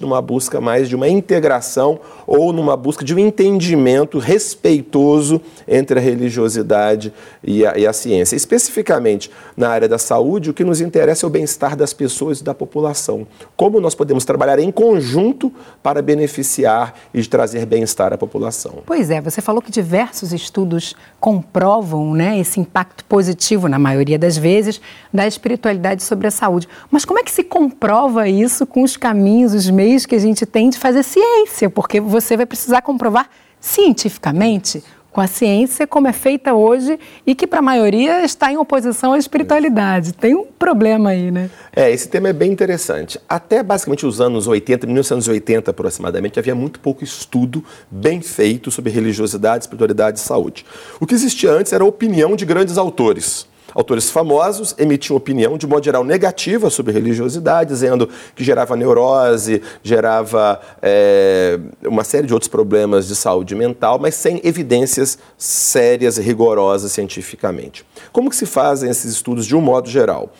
numa 0.00 0.20
busca 0.20 0.60
mais 0.60 0.88
de 0.88 0.96
uma 0.96 1.08
integração 1.08 2.00
ou 2.26 2.52
numa 2.52 2.76
busca 2.76 3.04
de 3.04 3.14
um 3.14 3.18
entendimento 3.18 4.18
respeitoso 4.18 5.40
entre 5.66 5.98
a 5.98 6.02
religiosidade 6.02 7.12
e 7.42 7.64
a, 7.64 7.78
e 7.78 7.86
a 7.86 7.92
ciência. 7.92 8.36
Especificamente 8.36 9.30
na 9.56 9.68
área 9.68 9.88
da 9.88 9.98
saúde, 9.98 10.50
o 10.50 10.54
que 10.54 10.64
nos 10.64 10.80
interessa 10.80 11.24
é 11.24 11.26
o 11.26 11.30
bem-estar 11.30 11.76
das 11.76 11.92
pessoas 11.92 12.40
e 12.40 12.44
da 12.44 12.54
população. 12.54 13.26
Como 13.56 13.80
nós 13.80 13.94
podemos 13.94 14.24
trabalhar 14.24 14.58
em 14.58 14.70
conjunto 14.70 15.52
para 15.82 16.02
beneficiar 16.02 16.94
e 17.14 17.24
trazer 17.24 17.64
bem-estar 17.66 18.12
à 18.12 18.18
população. 18.18 18.82
Pois 18.84 19.10
é, 19.10 19.20
você 19.20 19.40
falou 19.40 19.62
que 19.62 19.70
diversos 19.70 20.32
estudos 20.32 20.94
comprovam 21.20 22.12
né, 22.12 22.38
esse 22.38 22.60
impacto 22.60 23.04
positivo, 23.04 23.68
na 23.68 23.78
maioria 23.78 24.18
das 24.18 24.36
vezes, 24.36 24.80
da 25.12 25.26
espiritualidade 25.26 26.02
sobre 26.02 26.26
a 26.26 26.30
saúde. 26.30 26.68
Mas 26.90 27.04
como 27.04 27.18
é 27.18 27.22
que 27.22 27.30
se 27.30 27.44
comprova 27.44 28.28
isso 28.28 28.66
com 28.66 28.82
os 28.82 28.96
caminhos, 28.96 29.37
os 29.44 29.68
meios 29.70 30.06
que 30.06 30.14
a 30.14 30.18
gente 30.18 30.44
tem 30.46 30.70
de 30.70 30.78
fazer 30.78 31.02
ciência? 31.02 31.68
Porque 31.68 32.00
você 32.00 32.36
vai 32.36 32.46
precisar 32.46 32.82
comprovar 32.82 33.28
cientificamente 33.60 34.82
com 35.10 35.22
a 35.22 35.26
ciência 35.26 35.86
como 35.86 36.06
é 36.06 36.12
feita 36.12 36.54
hoje 36.54 36.98
e 37.26 37.34
que 37.34 37.46
para 37.46 37.58
a 37.58 37.62
maioria 37.62 38.24
está 38.24 38.52
em 38.52 38.56
oposição 38.56 39.14
à 39.14 39.18
espiritualidade. 39.18 40.12
Tem 40.12 40.34
um 40.34 40.44
problema 40.44 41.10
aí, 41.10 41.30
né? 41.30 41.50
É, 41.74 41.90
esse 41.90 42.08
tema 42.08 42.28
é 42.28 42.32
bem 42.32 42.52
interessante. 42.52 43.18
Até 43.28 43.62
basicamente 43.62 44.06
os 44.06 44.20
anos 44.20 44.46
80, 44.46 44.86
1980 44.86 45.70
aproximadamente, 45.70 46.38
havia 46.38 46.54
muito 46.54 46.78
pouco 46.78 47.02
estudo 47.02 47.64
bem 47.90 48.20
feito 48.20 48.70
sobre 48.70 48.92
religiosidade, 48.92 49.64
espiritualidade 49.64 50.18
e 50.18 50.22
saúde. 50.22 50.64
O 51.00 51.06
que 51.06 51.14
existia 51.14 51.50
antes 51.50 51.72
era 51.72 51.82
a 51.82 51.86
opinião 51.86 52.36
de 52.36 52.44
grandes 52.44 52.78
autores. 52.78 53.46
Autores 53.74 54.10
famosos 54.10 54.74
emitiam 54.78 55.16
opinião 55.16 55.58
de 55.58 55.66
modo 55.66 55.84
geral 55.84 56.02
negativa 56.02 56.70
sobre 56.70 56.92
religiosidade, 56.92 57.70
dizendo 57.70 58.08
que 58.34 58.42
gerava 58.42 58.76
neurose, 58.76 59.62
gerava 59.82 60.60
é, 60.80 61.58
uma 61.84 62.02
série 62.02 62.26
de 62.26 62.32
outros 62.32 62.48
problemas 62.48 63.06
de 63.06 63.14
saúde 63.14 63.54
mental, 63.54 63.98
mas 63.98 64.14
sem 64.14 64.40
evidências 64.42 65.18
sérias 65.36 66.16
e 66.16 66.22
rigorosas 66.22 66.92
cientificamente. 66.92 67.84
Como 68.10 68.30
que 68.30 68.36
se 68.36 68.46
fazem 68.46 68.90
esses 68.90 69.12
estudos 69.12 69.46
de 69.46 69.54
um 69.54 69.60
modo 69.60 69.88
geral? 69.88 70.32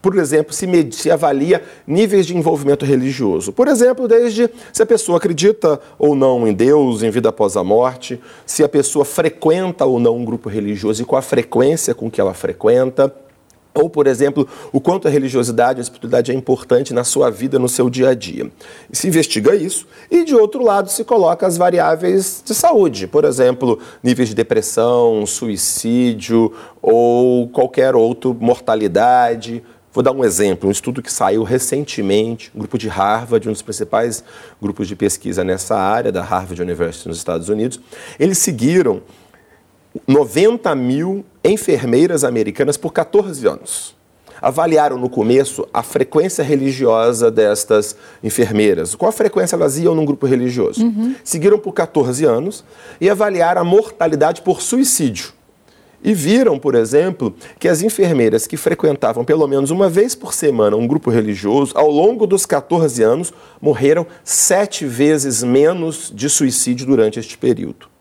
Por 0.00 0.16
exemplo, 0.18 0.52
se, 0.54 0.66
se, 0.92 1.10
avalia 1.10 1.62
níveis 1.86 2.26
de 2.26 2.36
envolvimento 2.36 2.84
religioso. 2.84 3.52
Por 3.52 3.68
exemplo, 3.68 4.08
desde 4.08 4.48
se 4.72 4.82
a 4.82 4.86
pessoa 4.86 5.18
acredita 5.18 5.78
ou 5.98 6.14
não 6.14 6.48
em 6.48 6.54
Deus, 6.54 7.02
em 7.02 7.10
vida 7.10 7.28
após 7.28 7.56
a 7.56 7.62
morte, 7.62 8.18
se 8.46 8.64
a 8.64 8.68
pessoa 8.68 9.04
frequenta 9.04 9.84
ou 9.84 10.00
não 10.00 10.16
um 10.16 10.24
grupo 10.24 10.48
religioso 10.48 11.02
e 11.02 11.04
qual 11.04 11.18
a 11.18 11.22
frequência 11.22 11.94
com 11.94 12.10
que 12.10 12.20
ela 12.20 12.32
frequenta. 12.32 13.14
Ou, 13.74 13.90
por 13.90 14.06
exemplo, 14.06 14.46
o 14.72 14.80
quanto 14.80 15.08
a 15.08 15.10
religiosidade, 15.10 15.80
a 15.80 15.82
espiritualidade 15.82 16.30
é 16.30 16.34
importante 16.34 16.94
na 16.94 17.02
sua 17.02 17.28
vida, 17.28 17.58
no 17.58 17.68
seu 17.68 17.90
dia 17.90 18.10
a 18.10 18.14
dia. 18.14 18.48
Se 18.92 19.08
investiga 19.08 19.56
isso. 19.56 19.86
E, 20.08 20.24
de 20.24 20.34
outro 20.34 20.62
lado, 20.62 20.88
se 20.88 21.02
coloca 21.02 21.44
as 21.44 21.56
variáveis 21.56 22.40
de 22.44 22.54
saúde. 22.54 23.08
Por 23.08 23.24
exemplo, 23.24 23.80
níveis 24.02 24.28
de 24.28 24.34
depressão, 24.34 25.26
suicídio 25.26 26.52
ou 26.80 27.48
qualquer 27.48 27.96
outra 27.96 28.32
mortalidade, 28.32 29.62
Vou 29.94 30.02
dar 30.02 30.10
um 30.10 30.24
exemplo, 30.24 30.68
um 30.68 30.72
estudo 30.72 31.00
que 31.00 31.12
saiu 31.12 31.44
recentemente, 31.44 32.50
um 32.52 32.58
grupo 32.58 32.76
de 32.76 32.88
Harvard, 32.88 33.48
um 33.48 33.52
dos 33.52 33.62
principais 33.62 34.24
grupos 34.60 34.88
de 34.88 34.96
pesquisa 34.96 35.44
nessa 35.44 35.76
área, 35.76 36.10
da 36.10 36.20
Harvard 36.20 36.60
University 36.60 37.06
nos 37.06 37.16
Estados 37.16 37.48
Unidos. 37.48 37.78
Eles 38.18 38.38
seguiram 38.38 39.02
90 40.06 40.74
mil 40.74 41.24
enfermeiras 41.44 42.24
americanas 42.24 42.76
por 42.76 42.92
14 42.92 43.46
anos. 43.46 43.94
Avaliaram 44.42 44.98
no 44.98 45.08
começo 45.08 45.66
a 45.72 45.82
frequência 45.82 46.42
religiosa 46.42 47.30
destas 47.30 47.96
enfermeiras. 48.22 48.94
Qual 48.94 49.08
a 49.08 49.12
frequência 49.12 49.56
elas 49.56 49.78
iam 49.78 49.94
num 49.94 50.04
grupo 50.04 50.26
religioso? 50.26 50.84
Uhum. 50.84 51.14
Seguiram 51.22 51.58
por 51.58 51.72
14 51.72 52.24
anos 52.24 52.64
e 53.00 53.08
avaliaram 53.08 53.62
a 53.62 53.64
mortalidade 53.64 54.42
por 54.42 54.60
suicídio. 54.60 55.32
E 56.02 56.12
viram, 56.12 56.58
por 56.58 56.74
exemplo, 56.74 57.34
que 57.58 57.66
as 57.66 57.80
enfermeiras 57.80 58.46
que 58.46 58.58
frequentavam 58.58 59.24
pelo 59.24 59.46
menos 59.46 59.70
uma 59.70 59.88
vez 59.88 60.14
por 60.14 60.34
semana 60.34 60.76
um 60.76 60.86
grupo 60.86 61.10
religioso, 61.10 61.72
ao 61.74 61.90
longo 61.90 62.26
dos 62.26 62.44
14 62.44 63.02
anos, 63.02 63.32
morreram 63.58 64.06
sete 64.22 64.84
vezes 64.84 65.42
menos 65.42 66.12
de 66.14 66.28
suicídio 66.28 66.84
durante 66.84 67.18
este 67.18 67.38
período. 67.38 67.93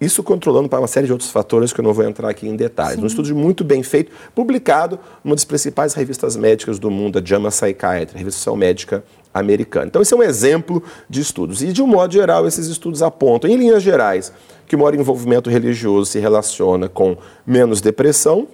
Isso 0.00 0.22
controlando 0.22 0.68
para 0.68 0.78
uma 0.78 0.88
série 0.88 1.06
de 1.06 1.12
outros 1.12 1.30
fatores 1.30 1.72
que 1.72 1.80
eu 1.80 1.82
não 1.82 1.92
vou 1.92 2.04
entrar 2.04 2.30
aqui 2.30 2.48
em 2.48 2.56
detalhes. 2.56 2.96
Sim. 2.96 3.02
Um 3.02 3.06
estudo 3.06 3.34
muito 3.36 3.62
bem 3.62 3.82
feito, 3.82 4.10
publicado 4.34 4.98
numa 5.22 5.34
das 5.34 5.44
principais 5.44 5.92
revistas 5.92 6.36
médicas 6.36 6.78
do 6.78 6.90
mundo, 6.90 7.18
a 7.18 7.22
JAMA 7.22 7.50
Psychiatry, 7.50 8.14
a 8.14 8.18
revista 8.18 8.56
médica 8.56 9.04
americana. 9.32 9.86
Então, 9.86 10.00
esse 10.00 10.14
é 10.14 10.16
um 10.16 10.22
exemplo 10.22 10.82
de 11.08 11.20
estudos. 11.20 11.62
E, 11.62 11.70
de 11.72 11.82
um 11.82 11.86
modo 11.86 12.12
geral, 12.14 12.46
esses 12.46 12.66
estudos 12.66 13.02
apontam, 13.02 13.50
em 13.50 13.56
linhas 13.56 13.82
gerais, 13.82 14.32
que 14.66 14.74
o 14.74 14.78
maior 14.78 14.94
envolvimento 14.94 15.50
religioso 15.50 16.12
se 16.12 16.18
relaciona 16.18 16.88
com 16.88 17.16
menos 17.46 17.82
depressão, 17.82 18.48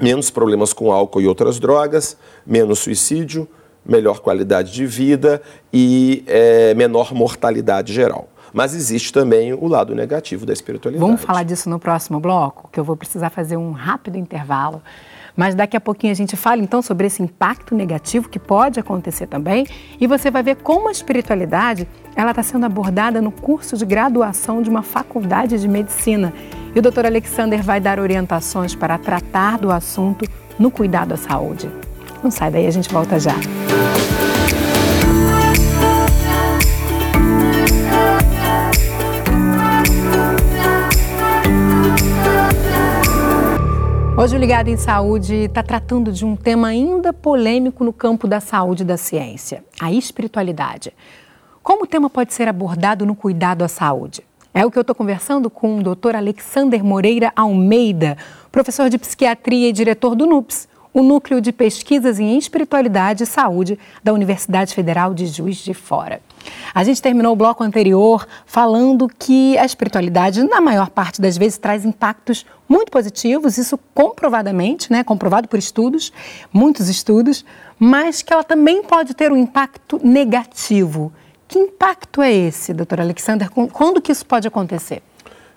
menos 0.00 0.30
problemas 0.30 0.72
com 0.72 0.90
álcool 0.90 1.20
e 1.20 1.26
outras 1.26 1.60
drogas, 1.60 2.16
menos 2.46 2.78
suicídio, 2.78 3.46
melhor 3.84 4.20
qualidade 4.20 4.72
de 4.72 4.86
vida 4.86 5.40
e 5.72 6.24
é, 6.26 6.74
menor 6.74 7.14
mortalidade 7.14 7.92
geral. 7.92 8.28
Mas 8.52 8.74
existe 8.74 9.12
também 9.12 9.52
o 9.52 9.66
lado 9.66 9.94
negativo 9.94 10.46
da 10.46 10.52
espiritualidade. 10.52 11.04
Vamos 11.04 11.22
falar 11.22 11.42
disso 11.42 11.68
no 11.68 11.78
próximo 11.78 12.20
bloco, 12.20 12.68
que 12.72 12.78
eu 12.78 12.84
vou 12.84 12.96
precisar 12.96 13.30
fazer 13.30 13.56
um 13.56 13.72
rápido 13.72 14.16
intervalo. 14.16 14.82
Mas 15.36 15.54
daqui 15.54 15.76
a 15.76 15.80
pouquinho 15.80 16.12
a 16.12 16.16
gente 16.16 16.34
fala 16.34 16.62
então 16.62 16.80
sobre 16.80 17.06
esse 17.06 17.22
impacto 17.22 17.74
negativo 17.74 18.28
que 18.28 18.38
pode 18.38 18.80
acontecer 18.80 19.26
também 19.26 19.66
e 20.00 20.06
você 20.06 20.30
vai 20.30 20.42
ver 20.42 20.56
como 20.56 20.88
a 20.88 20.92
espiritualidade 20.92 21.86
ela 22.16 22.30
está 22.30 22.42
sendo 22.42 22.64
abordada 22.64 23.20
no 23.20 23.30
curso 23.30 23.76
de 23.76 23.84
graduação 23.84 24.62
de 24.62 24.70
uma 24.70 24.82
faculdade 24.82 25.60
de 25.60 25.68
medicina. 25.68 26.32
E 26.74 26.78
o 26.78 26.82
Dr. 26.82 27.04
Alexander 27.04 27.62
vai 27.62 27.80
dar 27.80 28.00
orientações 28.00 28.74
para 28.74 28.96
tratar 28.96 29.58
do 29.58 29.70
assunto 29.70 30.26
no 30.58 30.70
cuidado 30.70 31.12
à 31.12 31.16
saúde. 31.18 31.70
Não 32.22 32.30
sai 32.30 32.50
daí, 32.50 32.66
a 32.66 32.70
gente 32.70 32.88
volta 32.88 33.20
já. 33.20 33.34
Hoje 44.26 44.34
o 44.34 44.40
Ligado 44.40 44.66
em 44.66 44.76
Saúde 44.76 45.34
está 45.44 45.62
tratando 45.62 46.10
de 46.10 46.24
um 46.24 46.34
tema 46.34 46.66
ainda 46.66 47.12
polêmico 47.12 47.84
no 47.84 47.92
campo 47.92 48.26
da 48.26 48.40
saúde 48.40 48.82
e 48.82 48.84
da 48.84 48.96
ciência, 48.96 49.64
a 49.80 49.92
espiritualidade. 49.92 50.92
Como 51.62 51.84
o 51.84 51.86
tema 51.86 52.10
pode 52.10 52.34
ser 52.34 52.48
abordado 52.48 53.06
no 53.06 53.14
cuidado 53.14 53.62
à 53.62 53.68
saúde? 53.68 54.24
É 54.52 54.66
o 54.66 54.70
que 54.72 54.76
eu 54.76 54.80
estou 54.80 54.96
conversando 54.96 55.48
com 55.48 55.78
o 55.78 55.80
Dr. 55.80 56.16
Alexander 56.16 56.82
Moreira 56.82 57.32
Almeida, 57.36 58.18
professor 58.50 58.90
de 58.90 58.98
psiquiatria 58.98 59.68
e 59.68 59.72
diretor 59.72 60.16
do 60.16 60.26
NUPS, 60.26 60.68
o 60.92 61.04
Núcleo 61.04 61.40
de 61.40 61.52
Pesquisas 61.52 62.18
em 62.18 62.36
Espiritualidade 62.36 63.22
e 63.22 63.26
Saúde 63.26 63.78
da 64.02 64.12
Universidade 64.12 64.74
Federal 64.74 65.14
de 65.14 65.28
Juiz 65.28 65.58
de 65.58 65.72
Fora. 65.72 66.20
A 66.74 66.84
gente 66.84 67.00
terminou 67.00 67.32
o 67.32 67.36
bloco 67.36 67.62
anterior 67.62 68.26
falando 68.44 69.08
que 69.08 69.56
a 69.58 69.64
espiritualidade, 69.64 70.42
na 70.42 70.60
maior 70.60 70.90
parte 70.90 71.20
das 71.20 71.36
vezes, 71.36 71.58
traz 71.58 71.84
impactos 71.84 72.44
muito 72.68 72.90
positivos, 72.90 73.58
isso 73.58 73.78
comprovadamente, 73.94 74.90
né, 74.92 75.04
comprovado 75.04 75.48
por 75.48 75.58
estudos, 75.58 76.12
muitos 76.52 76.88
estudos, 76.88 77.44
mas 77.78 78.22
que 78.22 78.32
ela 78.32 78.44
também 78.44 78.82
pode 78.82 79.14
ter 79.14 79.32
um 79.32 79.36
impacto 79.36 80.00
negativo. 80.02 81.12
Que 81.48 81.58
impacto 81.58 82.20
é 82.22 82.32
esse, 82.32 82.72
doutor 82.72 83.00
Alexander? 83.00 83.48
Quando 83.50 84.00
que 84.00 84.10
isso 84.10 84.26
pode 84.26 84.48
acontecer? 84.48 85.02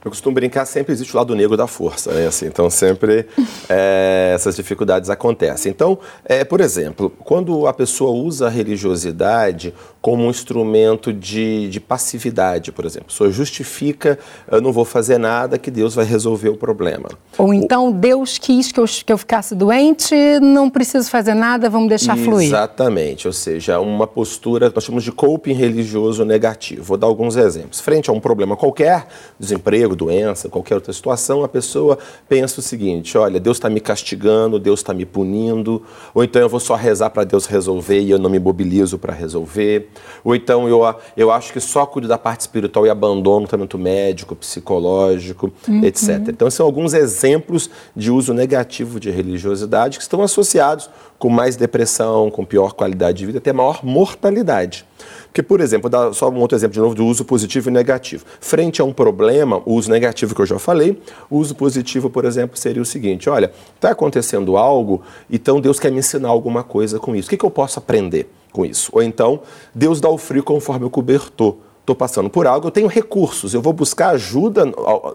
Eu 0.04 0.12
costumo 0.12 0.34
brincar, 0.34 0.66
sempre 0.66 0.94
existe 0.94 1.14
o 1.14 1.18
lado 1.18 1.36
negro 1.36 1.58
da 1.58 1.68
força, 1.68 2.12
né? 2.14 2.28
Assim, 2.28 2.46
então 2.46 2.70
sempre 2.70 3.28
é, 3.70 4.32
essas 4.34 4.56
dificuldades 4.56 5.10
acontecem. 5.10 5.70
Então, 5.72 5.98
é, 6.24 6.44
por 6.44 6.62
exemplo, 6.62 7.10
quando 7.10 7.68
a 7.68 7.74
pessoa 7.74 8.12
usa 8.12 8.48
a 8.48 8.50
religiosidade 8.50 9.74
como 10.02 10.24
um 10.24 10.30
instrumento 10.30 11.12
de, 11.12 11.68
de 11.70 11.80
passividade, 11.80 12.72
por 12.72 12.86
exemplo, 12.86 13.08
a 13.08 13.12
pessoa 13.12 13.30
justifica, 13.32 14.18
eu 14.50 14.62
não 14.62 14.72
vou 14.72 14.86
fazer 14.86 15.18
nada, 15.18 15.58
que 15.58 15.70
Deus 15.70 15.94
vai 15.94 16.06
resolver 16.06 16.50
o 16.50 16.56
problema. 16.56 17.10
Ou 17.38 17.54
então, 17.54 17.90
o... 17.90 17.94
Deus 17.94 18.38
quis 18.38 18.72
que 18.72 18.80
eu, 18.80 18.86
que 18.86 19.12
eu 19.12 19.18
ficasse 19.18 19.54
doente, 19.54 20.16
não 20.42 20.70
preciso 20.70 21.10
fazer 21.10 21.34
nada, 21.34 21.70
vamos 21.70 21.90
deixar 21.90 22.14
Exatamente. 22.14 22.30
fluir. 22.30 22.48
Exatamente, 22.48 23.28
ou 23.28 23.34
seja, 23.34 23.80
uma 23.80 24.08
postura, 24.08 24.72
nós 24.74 24.84
chamamos 24.84 25.04
de 25.04 25.12
coping 25.12 25.54
religioso 25.54 26.24
negativo. 26.24 26.84
Vou 26.84 26.98
dar 26.98 27.08
alguns 27.08 27.36
exemplos. 27.36 27.82
Frente 27.82 28.10
a 28.10 28.14
um 28.14 28.20
problema 28.20 28.56
qualquer, 28.56 29.06
desemprego, 29.38 29.89
desemprego, 29.90 29.96
doença, 29.96 30.50
qualquer 30.50 30.76
outra 30.76 30.94
situação, 30.94 31.44
a 31.44 31.48
pessoa 31.48 31.98
pensa 32.28 32.60
o 32.60 32.64
seguinte: 32.64 33.18
olha, 33.18 33.40
Deus 33.40 33.58
está 33.58 33.70
me 33.70 33.80
castigando, 33.80 34.60
Deus 34.60 34.80
está 34.80 34.94
me 34.94 35.06
punindo, 35.06 35.82
ou 36.14 36.24
então 36.24 36.42
eu 36.42 36.50
vou 36.50 36.60
só 36.60 36.76
rezar 36.76 37.10
para 37.10 37.24
Deus 37.24 37.46
resolver 37.46 38.00
e 38.00 38.12
eu 38.12 38.20
não 38.20 38.30
me 38.30 38.40
mobilizo 38.40 38.98
para 38.98 39.14
resolver, 39.14 39.90
ou 40.24 40.36
então 40.36 40.68
eu, 40.68 40.82
eu 41.16 41.32
acho 41.32 41.52
que 41.54 41.60
só 41.60 41.86
cuido 41.86 42.08
da 42.08 42.18
parte 42.18 42.42
espiritual 42.42 42.86
e 42.86 42.90
abandono 42.90 43.46
o 43.46 43.48
tratamento 43.48 43.78
médico, 43.78 44.36
psicológico, 44.36 45.52
uhum. 45.68 45.84
etc. 45.84 46.28
Então, 46.30 46.50
são 46.50 46.66
alguns 46.66 46.94
exemplos 46.94 47.70
de 47.96 48.12
uso 48.12 48.34
negativo 48.34 49.00
de 49.00 49.10
religiosidade 49.10 49.98
que 49.98 50.04
estão 50.04 50.22
associados 50.22 50.90
com 51.18 51.30
mais 51.30 51.56
depressão, 51.56 52.32
com 52.32 52.46
pior 52.46 52.74
qualidade 52.74 53.18
de 53.20 53.26
vida, 53.26 53.40
até 53.40 53.52
maior 53.52 53.84
mortalidade. 53.84 54.86
Porque, 55.30 55.44
por 55.44 55.62
exemplo, 55.62 55.90
dar 55.90 56.12
só 56.14 56.30
um 56.30 56.40
outro 56.40 56.58
exemplo 56.58 56.74
de 56.74 56.80
novo 56.80 56.96
do 56.96 57.06
uso 57.06 57.24
positivo 57.24 57.70
e 57.70 57.72
negativo. 57.72 58.26
Frente 58.42 58.82
a 58.82 58.84
um 58.84 58.92
problema, 58.92 59.62
o 59.64 59.74
uso 59.76 59.90
negativo 59.90 60.34
que 60.34 60.42
eu 60.42 60.46
já 60.46 60.58
falei, 60.58 61.00
o 61.30 61.38
uso 61.38 61.56
positivo, 61.56 62.10
por 62.10 62.26
exemplo, 62.26 62.58
seria 62.58 62.82
o 62.82 62.86
seguinte: 62.86 63.30
olha, 63.30 63.52
está 63.76 63.92
acontecendo 63.92 64.58
algo, 64.58 65.02
então 65.30 65.62
Deus 65.62 65.80
quer 65.80 65.92
me 65.92 66.00
ensinar 66.00 66.30
alguma 66.30 66.64
coisa 66.64 67.00
com 67.00 67.16
isso. 67.16 67.28
O 67.28 67.30
que, 67.30 67.38
que 67.38 67.46
eu 67.46 67.52
posso 67.52 67.78
aprender 67.78 68.28
com 68.52 68.66
isso? 68.66 68.90
Ou 68.92 69.04
então, 69.04 69.42
Deus 69.74 70.02
dá 70.02 70.10
o 70.10 70.18
frio 70.18 70.44
conforme 70.44 70.86
o 70.86 70.90
cobertor 70.90 71.58
estou 71.90 71.96
passando 71.96 72.30
por 72.30 72.46
algo, 72.46 72.68
eu 72.68 72.72
tenho 72.72 72.88
recursos, 72.88 73.54
eu 73.54 73.62
vou 73.62 73.74
buscar 73.74 74.10
ajuda 74.10 74.64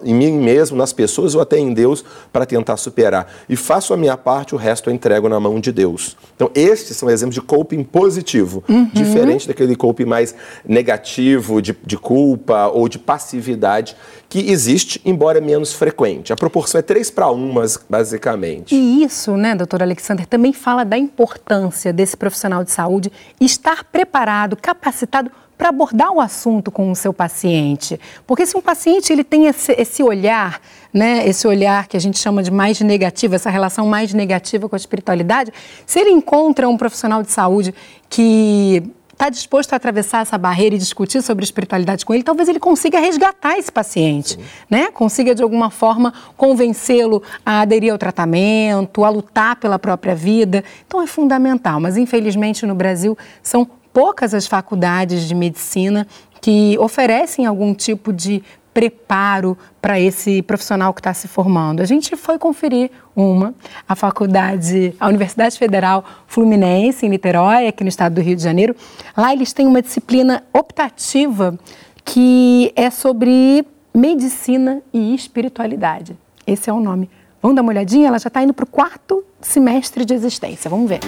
em 0.03 0.15
mim 0.15 0.33
mesmo, 0.33 0.77
nas 0.77 0.93
pessoas 0.93 1.35
ou 1.35 1.41
até 1.41 1.59
em 1.59 1.73
Deus 1.73 2.05
para 2.33 2.45
tentar 2.45 2.77
superar. 2.77 3.33
E 3.49 3.57
faço 3.57 3.95
a 3.95 3.97
minha 3.97 4.17
parte, 4.17 4.55
o 4.55 4.59
resto 4.59 4.91
eu 4.91 4.95
entrego 4.95 5.29
na 5.29 5.39
mão 5.39 5.61
de 5.61 5.71
Deus. 5.71 6.17
Então, 6.35 6.51
estes 6.55 6.97
são 6.97 7.09
exemplos 7.09 7.35
de 7.35 7.41
coping 7.41 7.85
positivo, 7.85 8.65
uhum. 8.69 8.91
diferente 8.93 9.47
daquele 9.47 9.77
coping 9.77 10.05
mais 10.05 10.35
negativo, 10.67 11.63
de, 11.63 11.77
de 11.85 11.97
culpa 11.97 12.67
ou 12.69 12.89
de 12.89 12.99
passividade, 12.99 13.97
que 14.29 14.51
existe, 14.51 15.01
embora 15.05 15.41
menos 15.41 15.73
frequente. 15.73 16.33
A 16.33 16.37
proporção 16.37 16.81
é 16.81 16.83
3 16.83 17.09
para 17.11 17.31
1, 17.31 17.55
basicamente. 17.89 18.75
E 18.75 19.05
isso, 19.05 19.37
né, 19.37 19.55
doutor 19.55 19.81
Alexander, 19.83 20.27
também 20.27 20.53
fala 20.53 20.85
da 20.85 20.99
importância 20.99 21.93
desse 21.93 22.17
profissional 22.17 22.65
de 22.65 22.73
saúde 22.73 23.13
estar 23.41 23.85
preparado, 23.85 24.57
capacitado 24.57 25.31
para 25.57 25.69
abordar 25.69 26.13
o 26.13 26.21
assunto 26.21 26.71
com 26.71 26.91
o 26.91 26.97
seu 26.97 27.13
paciente. 27.13 27.99
Porque 28.27 28.47
se 28.47 28.57
um 28.57 28.61
paciente 28.61 29.13
ele 29.13 29.25
tem 29.25 29.47
esse, 29.47 29.73
esse, 29.73 30.03
olhar, 30.03 30.61
né, 30.93 31.27
esse 31.29 31.47
olhar 31.47 31.87
que 31.87 31.97
a 31.97 32.01
gente 32.01 32.19
chama 32.19 32.43
de 32.43 32.51
mais 32.51 32.81
negativo, 32.81 33.35
essa 33.35 33.51
relação 33.51 33.87
mais 33.87 34.13
negativa 34.13 34.69
com 34.69 34.77
a 34.77 34.79
espiritualidade, 34.79 35.53
se 35.87 36.01
ele 36.01 36.11
encontra 36.11 36.69
um 36.69 36.77
profissional 36.77 37.23
de 37.23 37.31
saúde 37.31 37.75
que 38.09 38.83
está 39.15 39.29
disposto 39.29 39.73
a 39.73 39.77
atravessar 39.77 40.23
essa 40.23 40.37
barreira 40.37 40.75
e 40.75 40.79
discutir 40.79 41.23
sobre 41.23 41.45
espiritualidade 41.45 42.05
com 42.05 42.13
ele, 42.13 42.23
talvez 42.23 42.49
ele 42.49 42.59
consiga 42.61 42.99
resgatar 42.99 43.57
esse 43.57 43.71
paciente, 43.71 44.39
né? 44.69 44.91
Consiga 44.91 45.35
de 45.35 45.43
alguma 45.43 45.71
forma 45.71 46.13
convencê-lo 46.37 47.23
a 47.47 47.61
aderir 47.61 47.93
ao 47.93 47.99
tratamento, 47.99 49.05
a 49.05 49.09
lutar 49.09 49.57
pela 49.57 49.79
própria 49.79 50.15
vida. 50.15 50.63
Então 50.87 51.01
é 51.01 51.07
fundamental, 51.07 51.81
mas 51.81 51.97
infelizmente 51.97 52.67
no 52.67 52.75
Brasil 52.75 53.17
são 53.43 53.67
poucas 53.95 54.35
as 54.35 54.47
faculdades 54.47 55.27
de 55.29 55.35
medicina 55.35 56.07
que 56.41 56.77
oferecem 56.79 57.47
algum 57.47 57.73
tipo 57.73 58.13
de 58.13 58.43
preparo 58.75 59.57
para 59.81 60.01
esse 60.01 60.43
profissional 60.43 60.93
que 60.93 60.99
está 60.99 61.15
se 61.15 61.29
formando. 61.29 61.81
A 61.81 61.85
gente 61.85 62.17
foi 62.17 62.37
conferir 62.39 62.91
uma, 63.15 63.55
a 63.89 63.95
faculdade, 63.95 64.93
a 64.99 65.07
Universidade 65.07 65.57
Federal 65.57 66.05
Fluminense, 66.27 67.07
em 67.07 67.09
Niterói, 67.09 67.69
aqui 67.69 67.85
no 67.85 67.89
estado 67.89 68.17
do 68.17 68.21
Rio 68.21 68.35
de 68.35 68.43
Janeiro. 68.43 68.75
Lá 69.17 69.33
eles 69.33 69.53
têm 69.53 69.67
uma 69.67 69.81
disciplina 69.81 70.43
optativa 70.53 71.57
que 72.05 72.73
é 72.75 72.91
sobre 72.91 73.65
medicina 73.95 74.83
e 74.93 75.15
espiritualidade. 75.15 76.17
Esse 76.45 76.69
é 76.69 76.73
o 76.73 76.81
nome. 76.81 77.09
Vamos 77.41 77.55
dar 77.55 77.63
uma 77.63 77.71
olhadinha? 77.71 78.09
Ela 78.09 78.19
já 78.19 78.27
está 78.27 78.43
indo 78.43 78.53
para 78.53 78.65
o 78.65 78.67
quarto 78.67 79.25
semestre 79.41 80.05
de 80.05 80.15
existência. 80.15 80.69
Vamos 80.69 80.89
ver. 80.89 81.01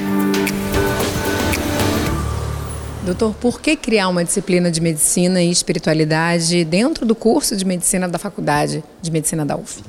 Doutor, 3.07 3.35
por 3.35 3.61
que 3.61 3.77
criar 3.77 4.09
uma 4.09 4.25
disciplina 4.25 4.69
de 4.69 4.81
medicina 4.81 5.41
e 5.41 5.49
espiritualidade 5.49 6.65
dentro 6.65 7.07
do 7.07 7.15
curso 7.15 7.55
de 7.55 7.65
medicina 7.65 8.09
da 8.09 8.19
Faculdade 8.19 8.83
de 9.01 9.13
Medicina 9.13 9.47
da 9.47 9.57
UF? 9.57 9.81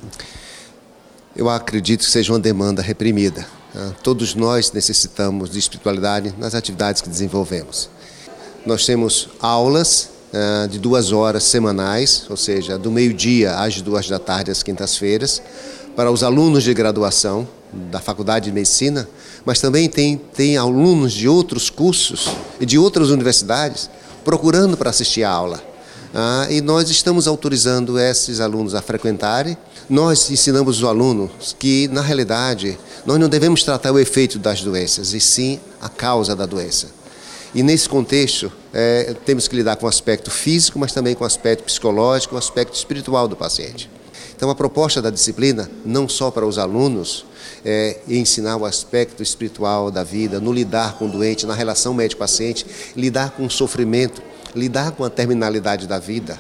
Eu 1.36 1.50
acredito 1.50 2.06
que 2.06 2.12
seja 2.12 2.32
uma 2.32 2.40
demanda 2.40 2.80
reprimida. 2.80 3.44
Né? 3.74 3.92
Todos 4.04 4.36
nós 4.36 4.72
necessitamos 4.72 5.50
de 5.50 5.58
espiritualidade 5.58 6.32
nas 6.38 6.54
atividades 6.54 7.02
que 7.02 7.10
desenvolvemos. 7.10 7.90
Nós 8.64 8.86
temos 8.86 9.30
aulas 9.42 10.12
uh, 10.32 10.68
de 10.68 10.78
duas 10.78 11.12
horas 11.12 11.42
semanais, 11.42 12.28
ou 12.30 12.38
seja, 12.38 12.78
do 12.78 12.92
meio-dia 12.92 13.56
às 13.56 13.82
duas 13.82 14.08
da 14.08 14.20
tarde, 14.20 14.52
às 14.52 14.62
quintas-feiras, 14.62 15.42
para 15.96 16.12
os 16.12 16.22
alunos 16.22 16.64
de 16.64 16.72
graduação 16.72 17.48
da 17.72 18.00
Faculdade 18.00 18.46
de 18.46 18.52
Medicina, 18.52 19.08
mas 19.46 19.60
também 19.60 19.90
tem, 19.90 20.18
tem 20.18 20.58
alunos 20.58 21.14
de 21.14 21.28
outros 21.28 21.70
cursos 21.70 22.30
e 22.60 22.66
de 22.66 22.78
outras 22.78 23.10
universidades 23.10 23.90
procurando 24.24 24.76
para 24.76 24.90
assistir 24.90 25.24
a 25.24 25.30
aula. 25.30 25.64
Ah, 26.14 26.48
e 26.50 26.62
nós 26.62 26.90
estamos 26.90 27.28
autorizando 27.28 28.00
esses 28.00 28.40
alunos 28.40 28.74
a 28.74 28.82
frequentarem. 28.82 29.58
Nós 29.90 30.30
ensinamos 30.30 30.80
os 30.80 30.84
alunos 30.84 31.56
que, 31.58 31.88
na 31.90 32.02
realidade, 32.02 32.78
nós 33.06 33.20
não 33.20 33.30
devemos 33.30 33.64
tratar 33.64 33.92
o 33.92 34.00
efeito 34.00 34.40
das 34.40 34.62
doenças, 34.62 35.14
e 35.14 35.20
sim 35.20 35.60
a 35.82 35.88
causa 35.88 36.36
da 36.36 36.46
doença. 36.46 36.88
E 37.54 37.64
nesse 37.64 37.88
contexto, 37.88 38.52
é, 38.74 39.16
temos 39.26 39.48
que 39.48 39.56
lidar 39.56 39.76
com 39.76 39.86
o 39.86 39.90
aspecto 39.90 40.30
físico, 40.30 40.78
mas 40.78 40.92
também 40.92 41.16
com 41.16 41.24
o 41.24 41.28
aspecto 41.28 41.64
psicológico, 41.64 42.36
o 42.36 42.38
aspecto 42.38 42.76
espiritual 42.76 43.28
do 43.28 43.36
paciente. 43.36 43.90
Então, 44.36 44.50
a 44.50 44.56
proposta 44.56 45.02
da 45.02 45.10
disciplina, 45.10 45.70
não 45.86 46.10
só 46.10 46.30
para 46.30 46.46
os 46.46 46.58
alunos, 46.58 47.26
é 47.70 47.98
ensinar 48.08 48.56
o 48.56 48.66
aspecto 48.66 49.22
espiritual 49.22 49.92
da 49.92 50.02
vida, 50.02 50.40
no 50.40 50.54
lidar 50.54 50.98
com 50.98 51.06
o 51.06 51.12
doente, 51.12 51.46
na 51.46 51.54
relação 51.54 51.94
médico-paciente, 51.94 52.66
lidar 52.96 53.32
com 53.32 53.46
o 53.46 53.52
sofrimento, 53.52 54.24
lidar 54.56 54.92
com 54.92 55.04
a 55.04 55.10
terminalidade 55.10 55.86
da 55.86 56.00
vida. 56.00 56.40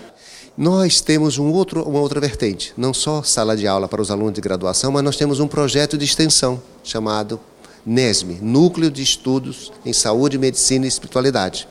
Nós 0.57 1.01
temos 1.01 1.37
um 1.37 1.51
outro, 1.51 1.83
uma 1.83 1.99
outra 1.99 2.21
vertente, 2.21 2.73
não 2.77 2.93
só 2.93 3.21
sala 3.23 3.57
de 3.57 3.67
aula 3.67 3.89
para 3.89 4.01
os 4.01 4.09
alunos 4.09 4.35
de 4.35 4.39
graduação, 4.39 4.89
mas 4.89 5.03
nós 5.03 5.17
temos 5.17 5.41
um 5.41 5.49
projeto 5.49 5.97
de 5.97 6.05
extensão 6.05 6.61
chamado 6.81 7.37
NESME, 7.85 8.39
Núcleo 8.41 8.89
de 8.89 9.01
Estudos 9.03 9.73
em 9.85 9.91
Saúde, 9.91 10.37
Medicina 10.37 10.85
e 10.85 10.87
Espiritualidade 10.87 11.67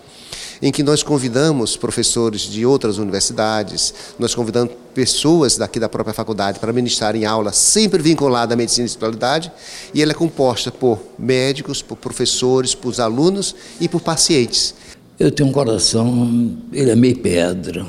em 0.61 0.73
que 0.73 0.83
nós 0.83 1.03
convidamos 1.03 1.77
professores 1.77 2.43
de 2.43 2.65
outras 2.65 2.99
universidades, 2.99 3.93
nós 4.19 4.35
convidamos 4.35 4.73
pessoas 4.95 5.57
daqui 5.57 5.79
da 5.79 5.89
própria 5.89 6.15
faculdade 6.15 6.59
para 6.59 6.73
ministrarem 6.73 7.25
aula 7.27 7.53
sempre 7.53 8.03
vinculada 8.03 8.55
à 8.55 8.57
medicina 8.57 8.85
e 8.85 8.87
espiritualidade, 8.87 9.53
e 9.93 10.03
ela 10.03 10.13
é 10.13 10.15
composta 10.15 10.73
por 10.73 10.99
médicos, 11.19 11.83
por 11.83 11.97
professores, 11.97 12.75
por 12.75 12.99
alunos 13.01 13.55
e 13.81 13.89
por 13.89 14.01
pacientes. 14.01 14.75
Eu 15.19 15.31
tenho 15.31 15.49
um 15.49 15.53
coração, 15.53 16.57
ele 16.73 16.91
é 16.91 16.97
meio 16.97 17.19
pedra. 17.19 17.87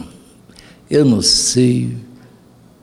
Eu 0.90 1.06
não 1.06 1.22
sei 1.22 1.96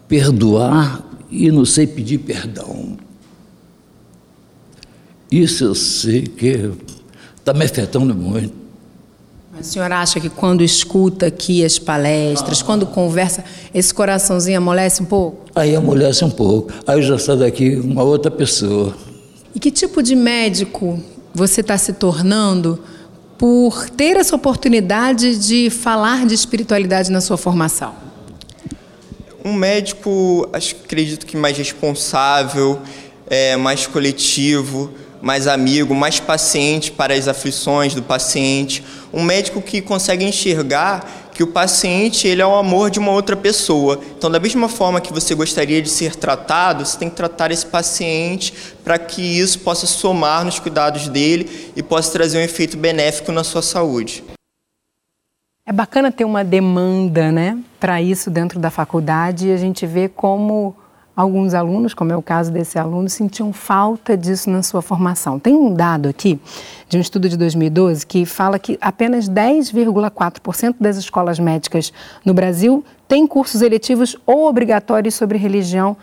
perdoar 0.09 1.03
e 1.31 1.51
não 1.51 1.65
sei 1.65 1.87
pedir 1.87 2.19
perdão. 2.19 2.97
Isso 5.31 5.65
eu 5.65 5.75
sei 5.75 6.23
que 6.23 6.71
está 7.37 7.53
me 7.53 7.65
afetando 7.65 8.15
muito. 8.15 8.64
A 9.59 9.63
senhora 9.63 10.01
acha 10.01 10.19
que 10.19 10.29
quando 10.29 10.65
escuta 10.65 11.27
aqui 11.27 11.65
as 11.65 11.79
palestras, 11.79 12.61
ah. 12.61 12.65
quando 12.65 12.87
conversa, 12.87 13.45
esse 13.73 13.95
coraçãozinho 13.95 14.59
amolece 14.59 15.03
um 15.03 15.07
pouco? 15.07 15.45
Aí 15.55 15.77
amolece 15.77 16.25
um 16.25 16.31
pouco. 16.31 16.73
Aí 16.87 17.01
já 17.03 17.19
saio 17.19 17.39
daqui 17.39 17.77
uma 17.77 18.03
outra 18.03 18.31
pessoa. 18.31 18.95
E 19.55 19.61
que 19.61 19.71
tipo 19.71 20.03
de 20.03 20.17
médico 20.17 21.01
você 21.33 21.61
está 21.61 21.79
se 21.79 21.93
tornando 21.93 22.81
por 23.39 23.89
ter 23.91 24.17
essa 24.17 24.35
oportunidade 24.35 25.39
de 25.39 25.71
falar 25.71 26.27
de 26.27 26.35
espiritualidade 26.35 27.11
na 27.13 27.21
sua 27.21 27.37
formação? 27.37 27.95
Um 29.45 29.53
médico, 29.53 30.49
acho, 30.53 30.75
acredito 30.85 31.27
que 31.27 31.37
mais 31.37 31.57
responsável, 31.57 32.81
é, 33.29 33.57
mais 33.57 33.87
coletivo, 33.87 34.91
mais 35.25 35.47
amigo, 35.47 35.95
mais 35.95 36.21
paciente 36.21 36.93
para 36.93 37.15
as 37.15 37.27
aflições 37.27 37.95
do 37.95 38.03
paciente, 38.03 38.85
um 39.11 39.23
médico 39.23 39.63
que 39.63 39.81
consegue 39.81 40.23
enxergar 40.23 41.31
que 41.33 41.43
o 41.43 41.47
paciente 41.47 42.29
ele 42.29 42.43
é 42.43 42.47
o 42.47 42.55
amor 42.55 42.91
de 42.91 42.99
uma 42.99 43.11
outra 43.11 43.35
pessoa. 43.35 43.99
Então, 44.17 44.31
da 44.31 44.39
mesma 44.39 44.69
forma 44.69 45.01
que 45.01 45.15
você 45.15 45.35
gostaria 45.35 45.81
de 45.81 45.89
ser 45.89 46.15
tratado, 46.15 46.85
você 46.85 46.99
tem 46.99 47.09
que 47.09 47.17
tratar 47.17 47.51
esse 47.51 47.65
paciente 47.65 48.53
para 48.85 48.99
que 48.99 49.23
isso 49.23 49.61
possa 49.61 49.87
somar 49.87 50.45
nos 50.45 50.59
cuidados 50.59 51.09
dele 51.09 51.73
e 51.75 51.83
possa 51.83 52.13
trazer 52.13 52.37
um 52.37 52.43
efeito 52.43 52.77
benéfico 52.77 53.33
na 53.33 53.43
sua 53.43 53.63
saúde. 53.63 54.23
É 55.67 55.73
bacana 55.73 56.13
ter 56.13 56.27
uma 56.27 56.45
demanda, 56.45 57.33
né, 57.33 57.59
para 57.81 58.01
isso 58.03 58.31
dentro 58.31 58.61
da 58.61 58.71
faculdade 58.71 59.49
e 59.49 59.53
a 59.53 59.57
gente 59.57 59.87
vê 59.87 60.07
como 60.07 60.77
alguns 61.17 61.55
alunos, 61.55 61.95
como 61.95 62.13
é 62.13 62.17
o 62.17 62.23
caso 62.23 62.51
desse 62.51 62.79
aluno, 62.79 63.09
sentiam 63.09 63.53
falta 63.53 64.17
disso 64.17 64.51
na 64.51 64.63
sua 64.63 64.83
formação. 64.83 65.39
Tem 65.39 65.55
um 65.55 65.73
dado 65.73 66.09
aqui 66.09 66.41
de 66.89 66.97
um 66.97 67.01
estudo 67.01 67.29
de 67.29 67.37
2012 67.37 68.07
que 68.07 68.25
fala 68.27 68.59
que 68.59 68.77
apenas 68.81 69.29
10,4% 69.29 70.77
das 70.81 70.97
escolas 70.97 71.39
médicas 71.39 71.93
no 72.25 72.35
Brasil 72.35 72.85
têm 73.07 73.27
cursos 73.27 73.63
eletivos 73.63 74.17
ou 74.27 74.49
obrigatórios 74.49 75.15
sobre 75.15 75.39
religião 75.39 75.97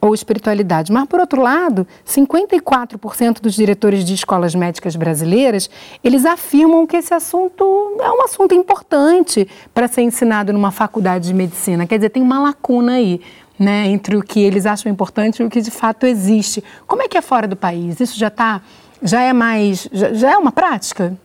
ou 0.00 0.12
espiritualidade. 0.12 0.90
Mas, 0.90 1.06
por 1.06 1.20
outro 1.20 1.40
lado, 1.40 1.86
54% 2.04 3.40
dos 3.40 3.54
diretores 3.54 4.04
de 4.04 4.14
escolas 4.14 4.52
médicas 4.52 4.96
brasileiras, 4.96 5.70
eles 6.02 6.26
afirmam 6.26 6.84
que 6.88 6.96
esse 6.96 7.14
assunto 7.14 7.64
é 8.00 8.10
um 8.10 8.24
assunto 8.24 8.52
importante 8.52 9.46
para 9.72 9.86
ser 9.86 10.02
ensinado 10.02 10.52
numa 10.52 10.72
faculdade 10.72 11.28
de 11.28 11.34
medicina. 11.34 11.86
Quer 11.86 11.98
dizer, 11.98 12.10
tem 12.10 12.20
uma 12.22 12.40
lacuna 12.40 12.94
aí 12.94 13.20
né, 13.62 13.86
entre 13.86 14.16
o 14.16 14.22
que 14.22 14.40
eles 14.40 14.66
acham 14.66 14.90
importante 14.90 15.40
e 15.40 15.44
o 15.46 15.48
que 15.48 15.60
de 15.60 15.70
fato 15.70 16.04
existe. 16.04 16.62
Como 16.86 17.02
é 17.02 17.08
que 17.08 17.16
é 17.16 17.22
fora 17.22 17.46
do 17.46 17.54
país? 17.54 18.00
Isso 18.00 18.18
já 18.18 18.26
está, 18.26 18.60
já 19.00 19.22
é 19.22 19.32
mais, 19.32 19.88
já, 19.92 20.12
já 20.12 20.32
é 20.32 20.36
uma 20.36 20.50
prática? 20.50 21.16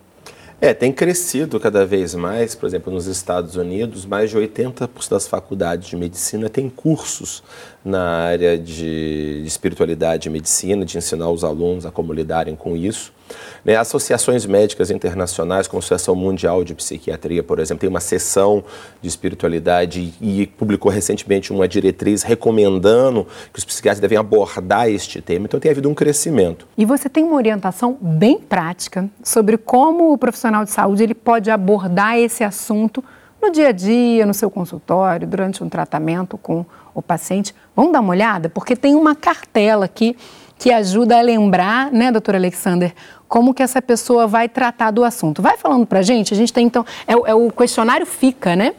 É, 0.59 0.73
tem 0.73 0.91
crescido 0.91 1.59
cada 1.59 1.85
vez 1.85 2.15
mais, 2.15 2.55
por 2.55 2.65
exemplo, 2.65 2.91
nos 2.91 3.05
Estados 3.05 3.55
Unidos, 3.55 4.05
mais 4.05 4.31
de 4.31 4.37
80% 4.37 5.09
das 5.09 5.27
faculdades 5.27 5.87
de 5.87 5.95
medicina 5.95 6.49
têm 6.49 6.67
cursos 6.67 7.43
na 7.85 8.01
área 8.01 8.57
de 8.57 9.43
espiritualidade 9.45 10.27
e 10.27 10.31
medicina, 10.31 10.83
de 10.83 10.97
ensinar 10.97 11.29
os 11.29 11.43
alunos 11.43 11.85
a 11.85 11.91
como 11.91 12.11
lidarem 12.11 12.55
com 12.55 12.75
isso. 12.75 13.13
Né, 13.63 13.75
associações 13.75 14.45
médicas 14.45 14.91
internacionais, 14.91 15.67
como 15.67 15.79
a 15.79 15.81
Associação 15.81 16.15
Mundial 16.15 16.63
de 16.63 16.73
Psiquiatria, 16.73 17.43
por 17.43 17.59
exemplo, 17.59 17.81
tem 17.81 17.89
uma 17.89 17.99
sessão 17.99 18.63
de 19.01 19.07
espiritualidade 19.07 20.13
e 20.21 20.47
publicou 20.47 20.91
recentemente 20.91 21.51
uma 21.51 21.67
diretriz 21.67 22.23
recomendando 22.23 23.27
que 23.51 23.59
os 23.59 23.65
psiquiatras 23.65 23.99
devem 23.99 24.17
abordar 24.17 24.89
este 24.89 25.21
tema. 25.21 25.45
Então 25.45 25.59
tem 25.59 25.71
havido 25.71 25.89
um 25.89 25.93
crescimento. 25.93 26.67
E 26.77 26.85
você 26.85 27.09
tem 27.09 27.23
uma 27.23 27.35
orientação 27.35 27.97
bem 27.99 28.39
prática 28.39 29.09
sobre 29.23 29.57
como 29.57 30.13
o 30.13 30.17
profissional 30.17 30.63
de 30.63 30.71
saúde 30.71 31.03
ele 31.03 31.15
pode 31.15 31.51
abordar 31.51 32.17
esse 32.17 32.43
assunto 32.43 33.03
no 33.41 33.51
dia 33.51 33.69
a 33.69 33.71
dia, 33.71 34.25
no 34.25 34.33
seu 34.33 34.49
consultório, 34.49 35.27
durante 35.27 35.63
um 35.63 35.69
tratamento 35.69 36.37
com 36.37 36.65
o 36.93 37.01
paciente. 37.01 37.53
Vamos 37.75 37.93
dar 37.93 37.99
uma 37.99 38.09
olhada? 38.09 38.49
Porque 38.49 38.75
tem 38.75 38.95
uma 38.95 39.15
cartela 39.15 39.85
aqui 39.85 40.17
que 40.57 40.71
ajuda 40.71 41.17
a 41.17 41.21
lembrar, 41.21 41.91
né, 41.91 42.11
doutor 42.11 42.35
Alexander, 42.35 42.93
como 43.27 43.53
que 43.53 43.61
essa 43.61 43.81
pessoa 43.81 44.25
vai 44.25 44.49
tratar 44.49 44.91
do 44.91 45.03
assunto. 45.03 45.41
Vai 45.41 45.57
falando 45.57 45.85
para 45.85 45.99
a 45.99 46.01
gente, 46.01 46.33
a 46.33 46.37
gente 46.37 46.51
tem 46.51 46.65
então, 46.65 46.85
é, 47.07 47.13
é, 47.13 47.33
o 47.33 47.51
questionário 47.51 48.05
FICA, 48.05 48.55
né? 48.55 48.73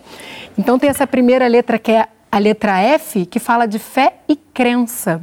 Então 0.58 0.78
tem 0.78 0.90
essa 0.90 1.06
primeira 1.06 1.46
letra 1.46 1.78
que 1.78 1.92
é 1.92 2.06
a 2.30 2.38
letra 2.38 2.80
F, 2.80 3.26
que 3.26 3.38
fala 3.38 3.66
de 3.66 3.78
fé 3.78 4.14
e 4.28 4.36
crença. 4.36 5.20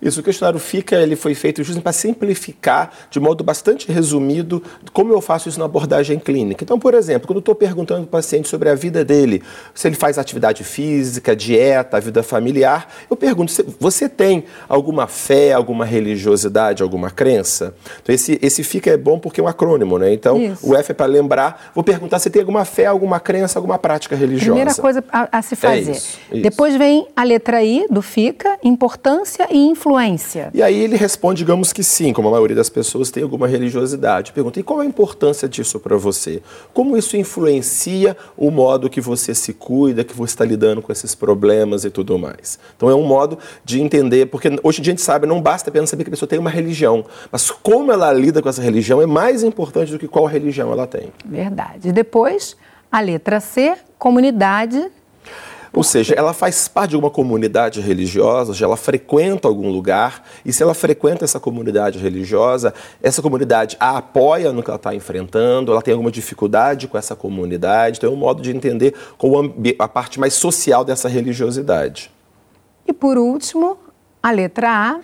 Isso, 0.00 0.20
o 0.20 0.22
questionário 0.22 0.60
FICA 0.60 0.96
ele 0.96 1.16
foi 1.16 1.34
feito 1.34 1.58
justamente 1.62 1.82
para 1.82 1.92
simplificar, 1.92 2.92
de 3.10 3.18
modo 3.18 3.42
bastante 3.42 3.90
resumido, 3.90 4.62
como 4.92 5.12
eu 5.12 5.20
faço 5.20 5.48
isso 5.48 5.58
na 5.58 5.64
abordagem 5.64 6.18
clínica. 6.18 6.62
Então, 6.62 6.78
por 6.78 6.94
exemplo, 6.94 7.26
quando 7.26 7.38
eu 7.38 7.40
estou 7.40 7.54
perguntando 7.54 8.02
para 8.02 8.08
o 8.08 8.10
paciente 8.10 8.48
sobre 8.48 8.68
a 8.68 8.74
vida 8.74 9.04
dele, 9.04 9.42
se 9.74 9.88
ele 9.88 9.96
faz 9.96 10.16
atividade 10.16 10.62
física, 10.62 11.34
dieta, 11.34 12.00
vida 12.00 12.22
familiar, 12.22 12.88
eu 13.10 13.16
pergunto, 13.16 13.52
você 13.80 14.08
tem 14.08 14.44
alguma 14.68 15.08
fé, 15.08 15.52
alguma 15.52 15.84
religiosidade, 15.84 16.82
alguma 16.82 17.10
crença? 17.10 17.74
Então, 18.00 18.14
esse, 18.14 18.38
esse 18.40 18.62
FICA 18.62 18.90
é 18.90 18.96
bom 18.96 19.18
porque 19.18 19.40
é 19.40 19.44
um 19.44 19.48
acrônimo, 19.48 19.98
né? 19.98 20.12
Então, 20.12 20.40
isso. 20.40 20.68
o 20.68 20.76
F 20.76 20.92
é 20.92 20.94
para 20.94 21.06
lembrar, 21.06 21.72
vou 21.74 21.82
perguntar 21.82 22.20
se 22.20 22.30
tem 22.30 22.40
alguma 22.40 22.64
fé, 22.64 22.86
alguma 22.86 23.18
crença, 23.18 23.58
alguma 23.58 23.78
prática 23.78 24.14
religiosa. 24.14 24.52
Primeira 24.52 24.74
coisa 24.74 25.04
a, 25.12 25.38
a 25.38 25.42
se 25.42 25.56
fazer. 25.56 25.90
É 25.90 25.92
isso, 25.92 26.18
isso. 26.30 26.42
Depois 26.42 26.76
vem 26.76 27.08
a 27.16 27.24
letra 27.24 27.64
I 27.64 27.86
do 27.90 28.00
FICA, 28.00 28.58
importância 28.62 29.48
e 29.50 29.58
influência 29.58 29.87
influência? 29.88 30.50
E 30.52 30.62
aí 30.62 30.78
ele 30.78 30.96
responde, 30.96 31.38
digamos 31.38 31.72
que 31.72 31.82
sim, 31.82 32.12
como 32.12 32.28
a 32.28 32.30
maioria 32.30 32.54
das 32.54 32.68
pessoas 32.68 33.10
tem 33.10 33.22
alguma 33.22 33.48
religiosidade. 33.48 34.32
Pergunta, 34.32 34.60
e 34.60 34.62
qual 34.62 34.80
a 34.80 34.84
importância 34.84 35.48
disso 35.48 35.80
para 35.80 35.96
você? 35.96 36.42
Como 36.74 36.96
isso 36.96 37.16
influencia 37.16 38.16
o 38.36 38.50
modo 38.50 38.90
que 38.90 39.00
você 39.00 39.34
se 39.34 39.54
cuida, 39.54 40.04
que 40.04 40.14
você 40.14 40.32
está 40.32 40.44
lidando 40.44 40.82
com 40.82 40.92
esses 40.92 41.14
problemas 41.14 41.84
e 41.84 41.90
tudo 41.90 42.18
mais? 42.18 42.58
Então 42.76 42.90
é 42.90 42.94
um 42.94 43.04
modo 43.04 43.38
de 43.64 43.80
entender, 43.80 44.26
porque 44.26 44.48
hoje 44.62 44.80
em 44.80 44.82
dia 44.82 44.92
a 44.92 44.96
gente 44.96 45.02
sabe, 45.02 45.26
não 45.26 45.40
basta 45.40 45.70
apenas 45.70 45.88
saber 45.88 46.04
que 46.04 46.10
a 46.10 46.12
pessoa 46.12 46.28
tem 46.28 46.38
uma 46.38 46.50
religião, 46.50 47.04
mas 47.32 47.50
como 47.50 47.90
ela 47.90 48.12
lida 48.12 48.42
com 48.42 48.48
essa 48.48 48.62
religião 48.62 49.00
é 49.00 49.06
mais 49.06 49.42
importante 49.42 49.90
do 49.90 49.98
que 49.98 50.06
qual 50.06 50.26
religião 50.26 50.70
ela 50.70 50.86
tem. 50.86 51.08
Verdade. 51.24 51.92
Depois, 51.92 52.56
a 52.92 53.00
letra 53.00 53.40
C, 53.40 53.74
comunidade 53.98 54.90
ou 55.72 55.82
seja, 55.82 56.14
ela 56.14 56.32
faz 56.32 56.68
parte 56.68 56.90
de 56.90 56.96
uma 56.96 57.10
comunidade 57.10 57.80
religiosa, 57.80 58.52
ela 58.64 58.76
frequenta 58.76 59.48
algum 59.48 59.70
lugar, 59.70 60.24
e 60.44 60.52
se 60.52 60.62
ela 60.62 60.74
frequenta 60.74 61.24
essa 61.24 61.38
comunidade 61.38 61.98
religiosa, 61.98 62.72
essa 63.02 63.22
comunidade 63.22 63.76
a 63.78 63.98
apoia 63.98 64.52
no 64.52 64.62
que 64.62 64.70
ela 64.70 64.76
está 64.76 64.94
enfrentando, 64.94 65.72
ela 65.72 65.82
tem 65.82 65.92
alguma 65.92 66.10
dificuldade 66.10 66.88
com 66.88 66.96
essa 66.96 67.14
comunidade, 67.14 67.98
então 67.98 68.10
é 68.10 68.12
um 68.12 68.16
modo 68.16 68.42
de 68.42 68.50
entender 68.50 68.94
com 69.16 69.52
a 69.78 69.88
parte 69.88 70.18
mais 70.18 70.34
social 70.34 70.84
dessa 70.84 71.08
religiosidade. 71.08 72.10
E 72.86 72.92
por 72.92 73.18
último, 73.18 73.78
a 74.22 74.30
letra 74.30 74.70
A, 74.70 75.00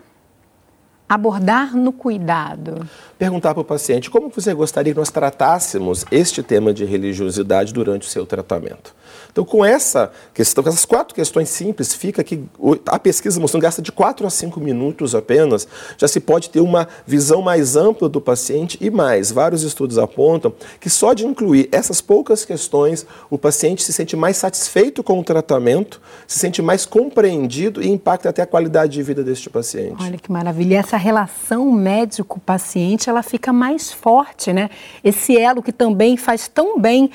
abordar 1.08 1.76
no 1.76 1.92
cuidado. 1.92 2.88
Perguntar 3.18 3.54
para 3.54 3.60
o 3.60 3.64
paciente 3.64 4.10
como 4.10 4.28
você 4.28 4.52
gostaria 4.52 4.92
que 4.92 4.98
nós 4.98 5.10
tratássemos 5.10 6.04
este 6.10 6.42
tema 6.42 6.72
de 6.72 6.84
religiosidade 6.84 7.72
durante 7.72 8.06
o 8.06 8.10
seu 8.10 8.26
tratamento. 8.26 8.94
Então, 9.30 9.44
com 9.44 9.64
essa 9.64 10.12
questão, 10.32 10.62
com 10.62 10.70
essas 10.70 10.84
quatro 10.84 11.14
questões 11.14 11.48
simples, 11.48 11.92
fica 11.92 12.22
que 12.22 12.44
a 12.86 12.98
pesquisa 12.98 13.40
mostrando 13.40 13.62
gasta 13.62 13.82
de 13.82 13.90
quatro 13.90 14.26
a 14.26 14.30
cinco 14.30 14.60
minutos 14.60 15.14
apenas, 15.14 15.66
já 15.98 16.06
se 16.06 16.20
pode 16.20 16.50
ter 16.50 16.60
uma 16.60 16.86
visão 17.04 17.42
mais 17.42 17.74
ampla 17.74 18.08
do 18.08 18.20
paciente 18.20 18.78
e 18.80 18.90
mais. 18.90 19.32
Vários 19.32 19.62
estudos 19.62 19.98
apontam 19.98 20.52
que 20.78 20.88
só 20.88 21.12
de 21.12 21.26
incluir 21.26 21.68
essas 21.72 22.00
poucas 22.00 22.44
questões, 22.44 23.06
o 23.28 23.36
paciente 23.36 23.82
se 23.82 23.92
sente 23.92 24.14
mais 24.14 24.36
satisfeito 24.36 25.02
com 25.02 25.18
o 25.18 25.24
tratamento, 25.24 26.00
se 26.26 26.38
sente 26.38 26.62
mais 26.62 26.86
compreendido 26.86 27.82
e 27.82 27.88
impacta 27.88 28.28
até 28.28 28.42
a 28.42 28.46
qualidade 28.46 28.92
de 28.92 29.02
vida 29.02 29.24
deste 29.24 29.50
paciente. 29.50 29.96
Olha 30.00 30.16
que 30.18 30.30
maravilha. 30.30 30.74
E 30.74 30.76
essa 30.76 30.96
relação 30.96 31.72
médico-paciente, 31.72 33.03
ela 33.08 33.22
fica 33.22 33.52
mais 33.52 33.92
forte, 33.92 34.52
né? 34.52 34.70
Esse 35.02 35.36
elo 35.38 35.62
que 35.62 35.72
também 35.72 36.16
faz 36.16 36.48
tão 36.48 36.78
bem 36.78 37.10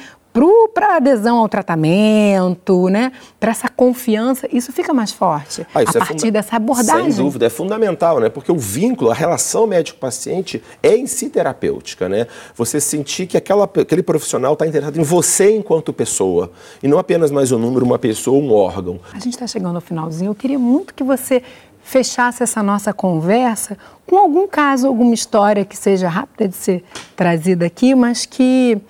para 0.74 0.94
a 0.94 0.96
adesão 0.98 1.38
ao 1.38 1.50
tratamento, 1.50 2.88
né? 2.90 3.12
para 3.40 3.52
essa 3.52 3.68
confiança, 3.68 4.48
isso 4.52 4.72
fica 4.72 4.94
mais 4.94 5.12
forte 5.12 5.66
ah, 5.74 5.80
a 5.80 5.82
é 5.82 5.86
partir 5.86 6.32
dessa 6.32 6.56
abordagem. 6.56 7.12
Sem 7.12 7.24
dúvida, 7.24 7.48
é 7.48 7.50
fundamental, 7.50 8.20
né? 8.20 8.30
porque 8.30 8.52
o 8.52 8.58
vínculo, 8.58 9.12
a 9.12 9.14
relação 9.14 9.66
médico-paciente 9.66 10.62
é 10.84 10.96
em 10.96 11.08
si 11.08 11.30
terapêutica. 11.30 12.08
Né? 12.08 12.28
Você 12.56 12.80
sentir 12.80 13.28
que 13.28 13.38
aquela, 13.38 13.66
aquele 13.66 14.04
profissional 14.04 14.54
está 14.54 14.68
interessado 14.68 14.98
em 15.00 15.04
você 15.04 15.56
enquanto 15.56 15.92
pessoa, 15.92 16.52
e 16.82 16.88
não 16.88 17.00
apenas 17.00 17.32
mais 17.32 17.52
um 17.52 17.58
número, 17.58 17.86
uma 17.86 18.00
pessoa, 18.00 18.38
um 18.38 18.54
órgão. 18.54 19.00
A 19.14 19.20
gente 19.20 19.34
está 19.34 19.48
chegando 19.48 19.76
ao 19.76 19.82
finalzinho, 19.82 20.30
eu 20.30 20.36
queria 20.36 20.60
muito 20.60 20.94
que 20.94 21.04
você 21.04 21.42
fechasse 21.84 22.44
essa 22.44 22.62
nossa 22.62 22.94
conversa 22.94 23.78
com 24.06 24.18
algum 24.18 24.48
caso, 24.48 24.88
alguma 24.88 25.14
história 25.14 25.64
que 25.64 25.78
seja 25.78 26.10
rápida 26.10 26.48
de 26.48 26.56
ser 26.56 26.84
trazida 27.16 27.68
aqui, 27.68 27.94
mas 27.94 28.26
que 28.26 28.82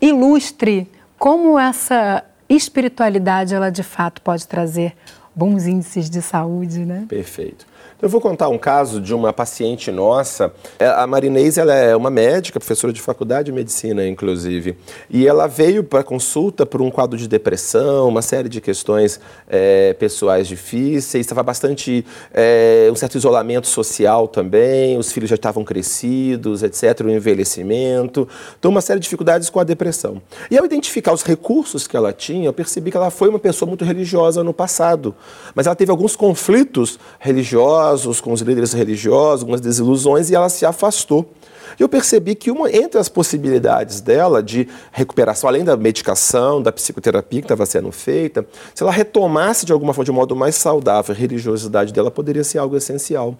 ilustre 0.00 0.88
como 1.18 1.58
essa 1.58 2.24
espiritualidade 2.48 3.54
ela 3.54 3.70
de 3.70 3.82
fato 3.82 4.22
pode 4.22 4.46
trazer 4.46 4.96
bons 5.34 5.66
índices 5.66 6.08
de 6.08 6.22
saúde, 6.22 6.84
né? 6.84 7.04
Perfeito. 7.08 7.66
Eu 8.00 8.08
vou 8.08 8.20
contar 8.20 8.48
um 8.48 8.56
caso 8.56 9.00
de 9.00 9.12
uma 9.12 9.32
paciente 9.32 9.90
nossa. 9.90 10.52
É, 10.78 10.86
a 10.86 11.04
Marinês 11.04 11.58
ela 11.58 11.74
é 11.74 11.96
uma 11.96 12.10
médica, 12.10 12.60
professora 12.60 12.92
de 12.92 13.02
faculdade 13.02 13.46
de 13.46 13.52
medicina, 13.52 14.06
inclusive. 14.06 14.78
E 15.10 15.26
ela 15.26 15.48
veio 15.48 15.82
para 15.82 16.04
consulta 16.04 16.64
por 16.64 16.80
um 16.80 16.92
quadro 16.92 17.18
de 17.18 17.26
depressão, 17.26 18.06
uma 18.06 18.22
série 18.22 18.48
de 18.48 18.60
questões 18.60 19.18
é, 19.48 19.94
pessoais 19.94 20.46
difíceis. 20.46 21.26
Estava 21.26 21.42
bastante. 21.42 22.06
É, 22.32 22.88
um 22.88 22.94
certo 22.94 23.18
isolamento 23.18 23.66
social 23.66 24.28
também. 24.28 24.96
Os 24.96 25.10
filhos 25.10 25.28
já 25.28 25.34
estavam 25.34 25.64
crescidos, 25.64 26.62
etc. 26.62 27.00
O 27.04 27.10
envelhecimento. 27.10 28.28
Então, 28.56 28.70
uma 28.70 28.80
série 28.80 29.00
de 29.00 29.04
dificuldades 29.04 29.50
com 29.50 29.58
a 29.58 29.64
depressão. 29.64 30.22
E 30.52 30.56
ao 30.56 30.64
identificar 30.64 31.12
os 31.12 31.24
recursos 31.24 31.88
que 31.88 31.96
ela 31.96 32.12
tinha, 32.12 32.46
eu 32.46 32.52
percebi 32.52 32.92
que 32.92 32.96
ela 32.96 33.10
foi 33.10 33.28
uma 33.28 33.40
pessoa 33.40 33.68
muito 33.68 33.84
religiosa 33.84 34.44
no 34.44 34.54
passado. 34.54 35.16
Mas 35.52 35.66
ela 35.66 35.74
teve 35.74 35.90
alguns 35.90 36.14
conflitos 36.14 36.96
religiosos 37.18 37.87
com 38.22 38.32
os 38.32 38.40
líderes 38.40 38.72
religiosos, 38.72 39.42
algumas 39.42 39.60
desilusões 39.60 40.30
e 40.30 40.34
ela 40.34 40.48
se 40.48 40.66
afastou. 40.66 41.28
E 41.78 41.82
eu 41.82 41.88
percebi 41.88 42.34
que 42.34 42.50
uma 42.50 42.70
entre 42.70 42.98
as 42.98 43.08
possibilidades 43.08 44.00
dela 44.00 44.42
de 44.42 44.68
recuperação, 44.90 45.48
além 45.48 45.64
da 45.64 45.76
medicação, 45.76 46.60
da 46.60 46.72
psicoterapia 46.72 47.40
que 47.40 47.44
estava 47.44 47.66
sendo 47.66 47.90
feita, 47.92 48.46
se 48.74 48.82
ela 48.82 48.92
retomasse 48.92 49.64
de 49.64 49.72
alguma 49.72 49.92
forma, 49.92 50.04
de 50.04 50.10
um 50.10 50.14
modo 50.14 50.34
mais 50.34 50.56
saudável, 50.56 51.14
a 51.14 51.18
religiosidade 51.18 51.92
dela 51.92 52.10
poderia 52.10 52.44
ser 52.44 52.58
algo 52.58 52.76
essencial. 52.76 53.36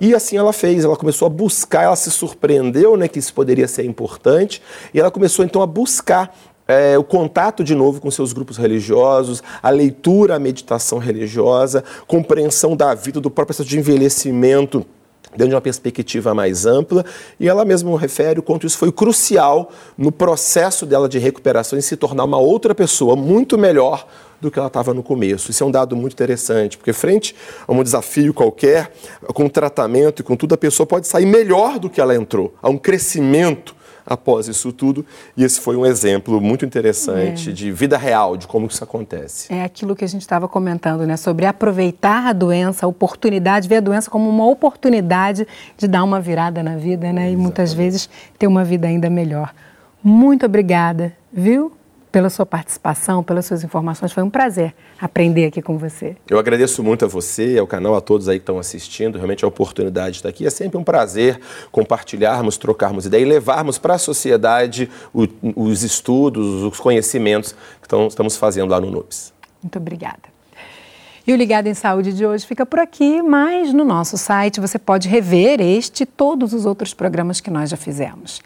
E 0.00 0.14
assim 0.14 0.36
ela 0.36 0.52
fez, 0.52 0.84
ela 0.84 0.96
começou 0.96 1.26
a 1.26 1.28
buscar, 1.28 1.84
ela 1.84 1.96
se 1.96 2.10
surpreendeu 2.10 2.96
né, 2.96 3.08
que 3.08 3.18
isso 3.18 3.32
poderia 3.32 3.68
ser 3.68 3.84
importante, 3.84 4.62
e 4.92 5.00
ela 5.00 5.10
começou 5.10 5.44
então 5.44 5.62
a 5.62 5.66
buscar 5.66 6.36
é, 6.66 6.98
o 6.98 7.04
contato 7.04 7.62
de 7.62 7.74
novo 7.74 8.00
com 8.00 8.10
seus 8.10 8.32
grupos 8.32 8.56
religiosos, 8.56 9.42
a 9.62 9.70
leitura, 9.70 10.36
a 10.36 10.38
meditação 10.38 10.98
religiosa, 10.98 11.84
compreensão 12.06 12.76
da 12.76 12.94
vida, 12.94 13.20
do 13.20 13.30
próprio 13.30 13.54
processo 13.54 13.68
de 13.68 13.78
envelhecimento 13.78 14.84
dentro 15.30 15.50
de 15.50 15.54
uma 15.54 15.60
perspectiva 15.60 16.32
mais 16.34 16.64
ampla, 16.64 17.04
e 17.38 17.46
ela 17.46 17.64
mesma 17.64 17.98
refere 17.98 18.40
o 18.40 18.42
quanto 18.42 18.66
isso 18.66 18.78
foi 18.78 18.90
crucial 18.90 19.70
no 19.96 20.10
processo 20.10 20.86
dela 20.86 21.08
de 21.08 21.18
recuperação 21.18 21.78
e 21.78 21.82
se 21.82 21.94
tornar 21.96 22.24
uma 22.24 22.38
outra 22.38 22.74
pessoa 22.74 23.14
muito 23.14 23.58
melhor 23.58 24.06
do 24.40 24.50
que 24.50 24.58
ela 24.58 24.68
estava 24.68 24.94
no 24.94 25.02
começo. 25.02 25.50
Isso 25.50 25.62
é 25.62 25.66
um 25.66 25.70
dado 25.70 25.94
muito 25.94 26.14
interessante, 26.14 26.78
porque 26.78 26.92
frente 26.92 27.34
a 27.68 27.72
um 27.72 27.82
desafio 27.82 28.32
qualquer, 28.32 28.92
com 29.34 29.48
tratamento 29.48 30.20
e 30.20 30.22
com 30.22 30.36
tudo, 30.36 30.54
a 30.54 30.58
pessoa 30.58 30.86
pode 30.86 31.06
sair 31.06 31.26
melhor 31.26 31.78
do 31.78 31.90
que 31.90 32.00
ela 32.00 32.14
entrou. 32.14 32.54
Há 32.62 32.70
um 32.70 32.78
crescimento 32.78 33.75
após 34.06 34.48
isso 34.48 34.72
tudo. 34.72 35.04
E 35.36 35.44
esse 35.44 35.60
foi 35.60 35.76
um 35.76 35.84
exemplo 35.84 36.40
muito 36.40 36.64
interessante 36.64 37.50
é. 37.50 37.52
de 37.52 37.72
vida 37.72 37.98
real, 37.98 38.36
de 38.36 38.46
como 38.46 38.66
isso 38.66 38.82
acontece. 38.84 39.52
É 39.52 39.64
aquilo 39.64 39.96
que 39.96 40.04
a 40.04 40.08
gente 40.08 40.22
estava 40.22 40.46
comentando, 40.48 41.06
né? 41.06 41.16
Sobre 41.16 41.46
aproveitar 41.46 42.26
a 42.26 42.32
doença, 42.32 42.86
a 42.86 42.88
oportunidade, 42.88 43.68
ver 43.68 43.76
a 43.76 43.80
doença 43.80 44.10
como 44.10 44.28
uma 44.28 44.46
oportunidade 44.46 45.46
de 45.76 45.88
dar 45.88 46.04
uma 46.04 46.20
virada 46.20 46.62
na 46.62 46.76
vida, 46.76 47.12
né? 47.12 47.30
E 47.30 47.36
muitas 47.36 47.72
vezes 47.72 48.08
ter 48.38 48.46
uma 48.46 48.64
vida 48.64 48.86
ainda 48.86 49.10
melhor. 49.10 49.52
Muito 50.02 50.46
obrigada, 50.46 51.12
viu? 51.32 51.72
Pela 52.16 52.30
sua 52.30 52.46
participação, 52.46 53.22
pelas 53.22 53.44
suas 53.44 53.62
informações. 53.62 54.10
Foi 54.10 54.22
um 54.22 54.30
prazer 54.30 54.74
aprender 54.98 55.44
aqui 55.44 55.60
com 55.60 55.76
você. 55.76 56.16
Eu 56.26 56.38
agradeço 56.38 56.82
muito 56.82 57.04
a 57.04 57.08
você, 57.08 57.58
ao 57.58 57.66
canal, 57.66 57.94
a 57.94 58.00
todos 58.00 58.26
aí 58.26 58.38
que 58.38 58.42
estão 58.42 58.58
assistindo. 58.58 59.16
Realmente 59.16 59.44
a 59.44 59.48
oportunidade 59.48 60.12
de 60.12 60.16
estar 60.20 60.30
aqui. 60.30 60.46
É 60.46 60.48
sempre 60.48 60.78
um 60.78 60.82
prazer 60.82 61.38
compartilharmos, 61.70 62.56
trocarmos 62.56 63.04
ideias 63.04 63.28
e 63.28 63.30
levarmos 63.30 63.76
para 63.76 63.96
a 63.96 63.98
sociedade 63.98 64.88
o, 65.12 65.28
os 65.54 65.82
estudos, 65.82 66.62
os 66.62 66.80
conhecimentos 66.80 67.52
que 67.52 67.84
estão, 67.86 68.06
estamos 68.06 68.34
fazendo 68.38 68.70
lá 68.70 68.80
no 68.80 68.90
NUPS. 68.90 69.34
Muito 69.62 69.76
obrigada. 69.78 70.35
E 71.26 71.32
o 71.32 71.36
Ligado 71.36 71.66
em 71.66 71.74
Saúde 71.74 72.12
de 72.12 72.24
hoje 72.24 72.46
fica 72.46 72.64
por 72.64 72.78
aqui, 72.78 73.20
mas 73.20 73.72
no 73.72 73.84
nosso 73.84 74.16
site 74.16 74.60
você 74.60 74.78
pode 74.78 75.08
rever 75.08 75.60
este 75.60 76.04
e 76.04 76.06
todos 76.06 76.52
os 76.52 76.64
outros 76.64 76.94
programas 76.94 77.40
que 77.40 77.50
nós 77.50 77.68
já 77.68 77.76
fizemos. 77.76 78.40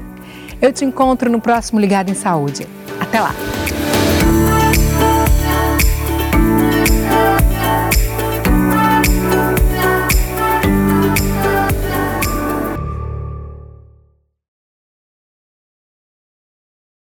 Eu 0.60 0.70
te 0.70 0.84
encontro 0.84 1.30
no 1.30 1.40
próximo 1.40 1.80
Ligado 1.80 2.10
em 2.10 2.14
Saúde. 2.14 2.66
Até 3.00 3.20
lá! 3.20 3.34